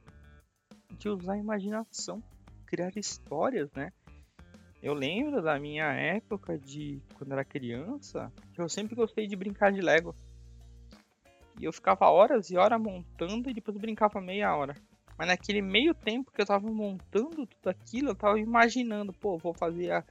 de 0.98 1.08
usar 1.08 1.34
a 1.34 1.38
imaginação, 1.38 2.22
criar 2.66 2.92
histórias, 2.96 3.70
né? 3.72 3.92
Eu 4.82 4.92
lembro 4.92 5.40
da 5.40 5.58
minha 5.58 5.90
época 5.92 6.58
de 6.58 7.00
quando 7.14 7.32
era 7.32 7.44
criança, 7.44 8.30
que 8.52 8.60
eu 8.60 8.68
sempre 8.68 8.94
gostei 8.94 9.26
de 9.26 9.34
brincar 9.34 9.72
de 9.72 9.80
Lego. 9.80 10.14
E 11.58 11.64
eu 11.64 11.72
ficava 11.72 12.10
horas 12.10 12.50
e 12.50 12.58
horas 12.58 12.78
montando 12.78 13.48
e 13.48 13.54
depois 13.54 13.78
brincava 13.78 14.20
meia 14.20 14.54
hora. 14.54 14.76
Mas 15.16 15.28
naquele 15.28 15.62
meio 15.62 15.94
tempo 15.94 16.32
que 16.32 16.40
eu 16.40 16.46
tava 16.46 16.68
montando 16.68 17.46
tudo 17.46 17.68
aquilo, 17.68 18.10
eu 18.10 18.14
tava 18.14 18.38
imaginando, 18.38 19.12
pô, 19.12 19.38
vou 19.38 19.54
fazer 19.54 19.92
a, 19.92 20.04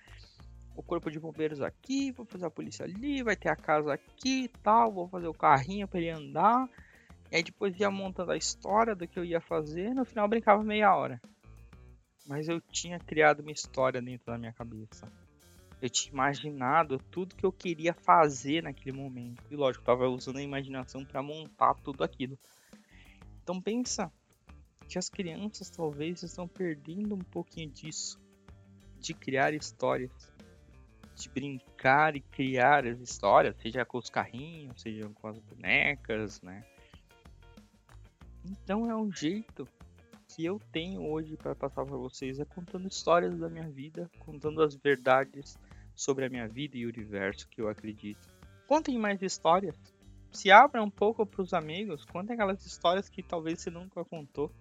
o 0.75 0.81
corpo 0.81 1.11
de 1.11 1.19
bombeiros 1.19 1.61
aqui, 1.61 2.11
vou 2.11 2.25
fazer 2.25 2.45
a 2.45 2.51
polícia 2.51 2.85
ali, 2.85 3.21
vai 3.21 3.35
ter 3.35 3.49
a 3.49 3.55
casa 3.55 3.93
aqui 3.93 4.45
e 4.45 4.47
tal, 4.47 4.93
vou 4.93 5.07
fazer 5.07 5.27
o 5.27 5.33
carrinho 5.33 5.87
para 5.87 5.99
ele 5.99 6.09
andar. 6.09 6.69
E 7.31 7.35
aí 7.35 7.43
depois 7.43 7.77
ia 7.79 7.91
montando 7.91 8.31
a 8.31 8.37
história 8.37 8.95
do 8.95 9.07
que 9.07 9.19
eu 9.19 9.25
ia 9.25 9.41
fazer, 9.41 9.93
no 9.93 10.05
final 10.05 10.27
brincava 10.27 10.63
meia 10.63 10.95
hora. 10.95 11.21
Mas 12.25 12.47
eu 12.47 12.61
tinha 12.61 12.97
criado 12.99 13.41
uma 13.41 13.51
história 13.51 14.01
dentro 14.01 14.27
da 14.27 14.37
minha 14.37 14.53
cabeça. 14.53 15.11
Eu 15.81 15.89
tinha 15.89 16.13
imaginado 16.13 16.97
tudo 17.11 17.35
que 17.35 17.45
eu 17.45 17.51
queria 17.51 17.93
fazer 17.93 18.63
naquele 18.63 18.95
momento. 18.95 19.43
E 19.51 19.55
lógico, 19.55 19.81
eu 19.81 19.85
tava 19.85 20.07
usando 20.07 20.37
a 20.37 20.41
imaginação 20.41 21.03
para 21.03 21.21
montar 21.21 21.73
tudo 21.83 22.05
aquilo. 22.05 22.39
Então 23.41 23.61
pensa 23.61 24.09
que 24.87 24.97
as 24.97 25.09
crianças 25.09 25.69
talvez 25.69 26.23
estão 26.23 26.47
perdendo 26.47 27.15
um 27.15 27.19
pouquinho 27.19 27.69
disso, 27.69 28.19
de 28.99 29.13
criar 29.13 29.53
histórias, 29.53 30.11
de 31.15 31.29
brincar 31.29 32.15
e 32.15 32.21
criar 32.21 32.85
as 32.85 32.99
histórias, 32.99 33.55
seja 33.61 33.85
com 33.85 33.97
os 33.97 34.09
carrinhos, 34.09 34.81
seja 34.81 35.09
com 35.09 35.27
as 35.27 35.39
bonecas, 35.39 36.41
né? 36.41 36.63
Então 38.45 38.89
é 38.89 38.95
um 38.95 39.11
jeito 39.11 39.67
que 40.27 40.43
eu 40.43 40.59
tenho 40.71 41.01
hoje 41.11 41.37
para 41.37 41.53
passar 41.53 41.85
para 41.85 41.95
vocês 41.95 42.39
é 42.39 42.45
contando 42.45 42.87
histórias 42.87 43.37
da 43.37 43.47
minha 43.47 43.69
vida, 43.69 44.09
contando 44.19 44.63
as 44.63 44.75
verdades 44.75 45.57
sobre 45.95 46.25
a 46.25 46.29
minha 46.29 46.47
vida 46.47 46.75
e 46.75 46.85
o 46.85 46.89
universo 46.89 47.47
que 47.47 47.61
eu 47.61 47.69
acredito. 47.69 48.27
Contem 48.67 48.97
mais 48.97 49.21
histórias. 49.21 49.75
Se 50.31 50.49
abra 50.49 50.81
um 50.81 50.89
pouco 50.89 51.25
para 51.25 51.43
os 51.43 51.53
amigos, 51.53 52.03
contem 52.05 52.33
aquelas 52.33 52.65
histórias 52.65 53.07
que 53.07 53.21
talvez 53.21 53.61
você 53.61 53.69
nunca 53.69 54.03
contou. 54.03 54.51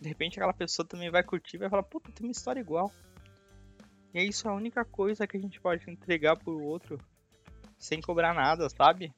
De 0.00 0.08
repente 0.08 0.38
aquela 0.38 0.52
pessoa 0.52 0.86
também 0.86 1.10
vai 1.10 1.22
curtir 1.22 1.56
e 1.56 1.60
vai 1.60 1.70
falar, 1.70 1.82
puta, 1.82 2.12
tem 2.12 2.26
uma 2.26 2.32
história 2.32 2.60
igual. 2.60 2.92
E 4.12 4.18
é 4.18 4.24
isso 4.24 4.48
a 4.48 4.54
única 4.54 4.84
coisa 4.84 5.26
que 5.26 5.36
a 5.36 5.40
gente 5.40 5.60
pode 5.60 5.88
entregar 5.90 6.36
pro 6.36 6.62
outro 6.62 6.98
sem 7.78 8.00
cobrar 8.00 8.34
nada, 8.34 8.68
sabe? 8.68 9.12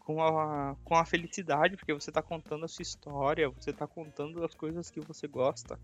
Com 0.00 0.22
a, 0.22 0.74
com 0.84 0.94
a 0.94 1.04
felicidade, 1.04 1.76
porque 1.76 1.92
você 1.92 2.10
tá 2.10 2.22
contando 2.22 2.64
a 2.64 2.68
sua 2.68 2.82
história, 2.82 3.48
você 3.50 3.72
tá 3.72 3.86
contando 3.86 4.44
as 4.44 4.54
coisas 4.54 4.90
que 4.90 5.00
você 5.00 5.26
gosta. 5.26 5.78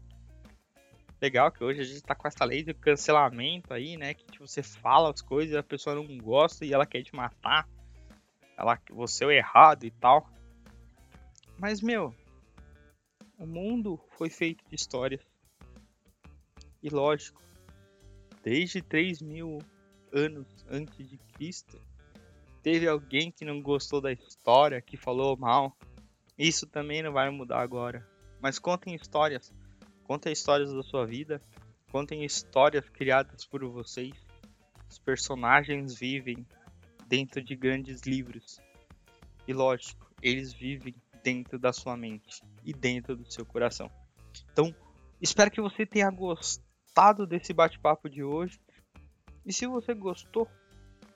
Legal 1.21 1.51
que 1.51 1.65
hoje 1.65 1.81
a 1.81 1.85
gente 1.85 2.03
tá 2.03 2.15
com 2.15 2.29
essa 2.29 2.45
lei 2.45 2.63
de 2.63 2.75
cancelamento 2.75 3.73
aí, 3.73 3.97
né? 3.97 4.15
Que 4.15 4.25
tipo, 4.27 4.47
você 4.47 4.63
fala 4.63 5.11
as 5.11 5.23
coisas 5.23 5.57
a 5.57 5.63
pessoa 5.63 5.97
não 5.97 6.19
gosta 6.19 6.65
e 6.65 6.73
ela 6.73 6.87
quer 6.87 7.03
te 7.03 7.15
matar. 7.15 7.69
Ela, 8.57 8.79
você 8.91 9.25
é 9.25 9.27
o 9.27 9.31
errado 9.31 9.85
e 9.85 9.91
tal. 9.91 10.29
Mas, 11.59 11.81
meu, 11.81 12.15
o 13.39 13.47
mundo 13.47 14.01
foi 14.11 14.31
feito 14.31 14.65
de 14.69 14.75
histórias. 14.75 15.21
E 16.83 16.89
lógico, 16.89 17.43
desde 18.43 18.83
3 18.83 19.23
mil 19.23 19.59
anos 20.13 20.47
antes 20.69 21.09
de 21.09 21.17
Cristo, 21.17 21.81
teve 22.63 22.87
alguém 22.87 23.31
que 23.31 23.45
não 23.45 23.61
gostou 23.61 24.01
da 24.01 24.13
história, 24.13 24.81
que 24.81 24.97
falou 24.97 25.37
mal. 25.37 25.77
Isso 26.39 26.67
também 26.67 27.03
não 27.03 27.13
vai 27.13 27.31
mudar 27.31 27.61
agora. 27.61 28.07
Mas 28.41 28.59
contem 28.59 28.95
histórias. 28.95 29.53
Contem 30.05 30.33
histórias 30.33 30.73
da 30.73 30.83
sua 30.83 31.07
vida. 31.07 31.41
Contem 31.91 32.25
histórias 32.25 32.89
criadas 32.89 33.45
por 33.45 33.65
vocês. 33.65 34.15
Os 34.91 34.99
personagens 34.99 35.99
vivem 35.99 36.47
dentro 37.07 37.43
de 37.43 37.57
grandes 37.57 38.03
livros. 38.03 38.61
E 39.47 39.53
lógico, 39.53 40.11
eles 40.23 40.53
vivem 40.53 40.95
dentro 41.25 41.59
da 41.59 41.73
sua 41.73 41.97
mente 41.97 42.43
e 42.63 42.73
dentro 42.73 43.17
do 43.17 43.33
seu 43.33 43.47
coração. 43.47 43.91
Então, 44.53 44.75
espero 45.21 45.51
que 45.51 45.61
você 45.61 45.87
tenha 45.87 46.11
gostado 46.11 47.27
desse 47.27 47.55
bate-papo 47.55 48.11
de 48.11 48.23
hoje. 48.23 48.61
E 49.47 49.53
se 49.53 49.67
você 49.67 49.95
gostou, 49.95 50.47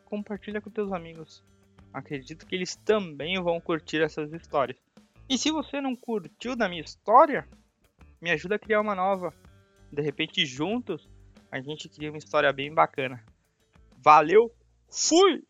compartilha 0.06 0.62
com 0.62 0.70
teus 0.70 0.90
amigos. 0.92 1.44
Acredito 1.92 2.46
que 2.46 2.54
eles 2.54 2.74
também 2.74 3.40
vão 3.42 3.60
curtir 3.60 4.00
essas 4.00 4.32
histórias. 4.32 4.78
E 5.28 5.36
se 5.36 5.50
você 5.50 5.80
não 5.80 5.94
curtiu 5.94 6.56
da 6.56 6.68
minha 6.68 6.80
história, 6.80 7.46
me 8.20 8.30
ajuda 8.30 8.54
a 8.54 8.58
criar 8.58 8.80
uma 8.80 8.94
nova. 8.94 9.32
De 9.92 10.00
repente, 10.00 10.46
juntos, 10.46 11.06
a 11.52 11.60
gente 11.60 11.88
cria 11.88 12.10
uma 12.10 12.18
história 12.18 12.52
bem 12.52 12.72
bacana. 12.72 13.22
Valeu, 13.98 14.50
fui! 14.90 15.44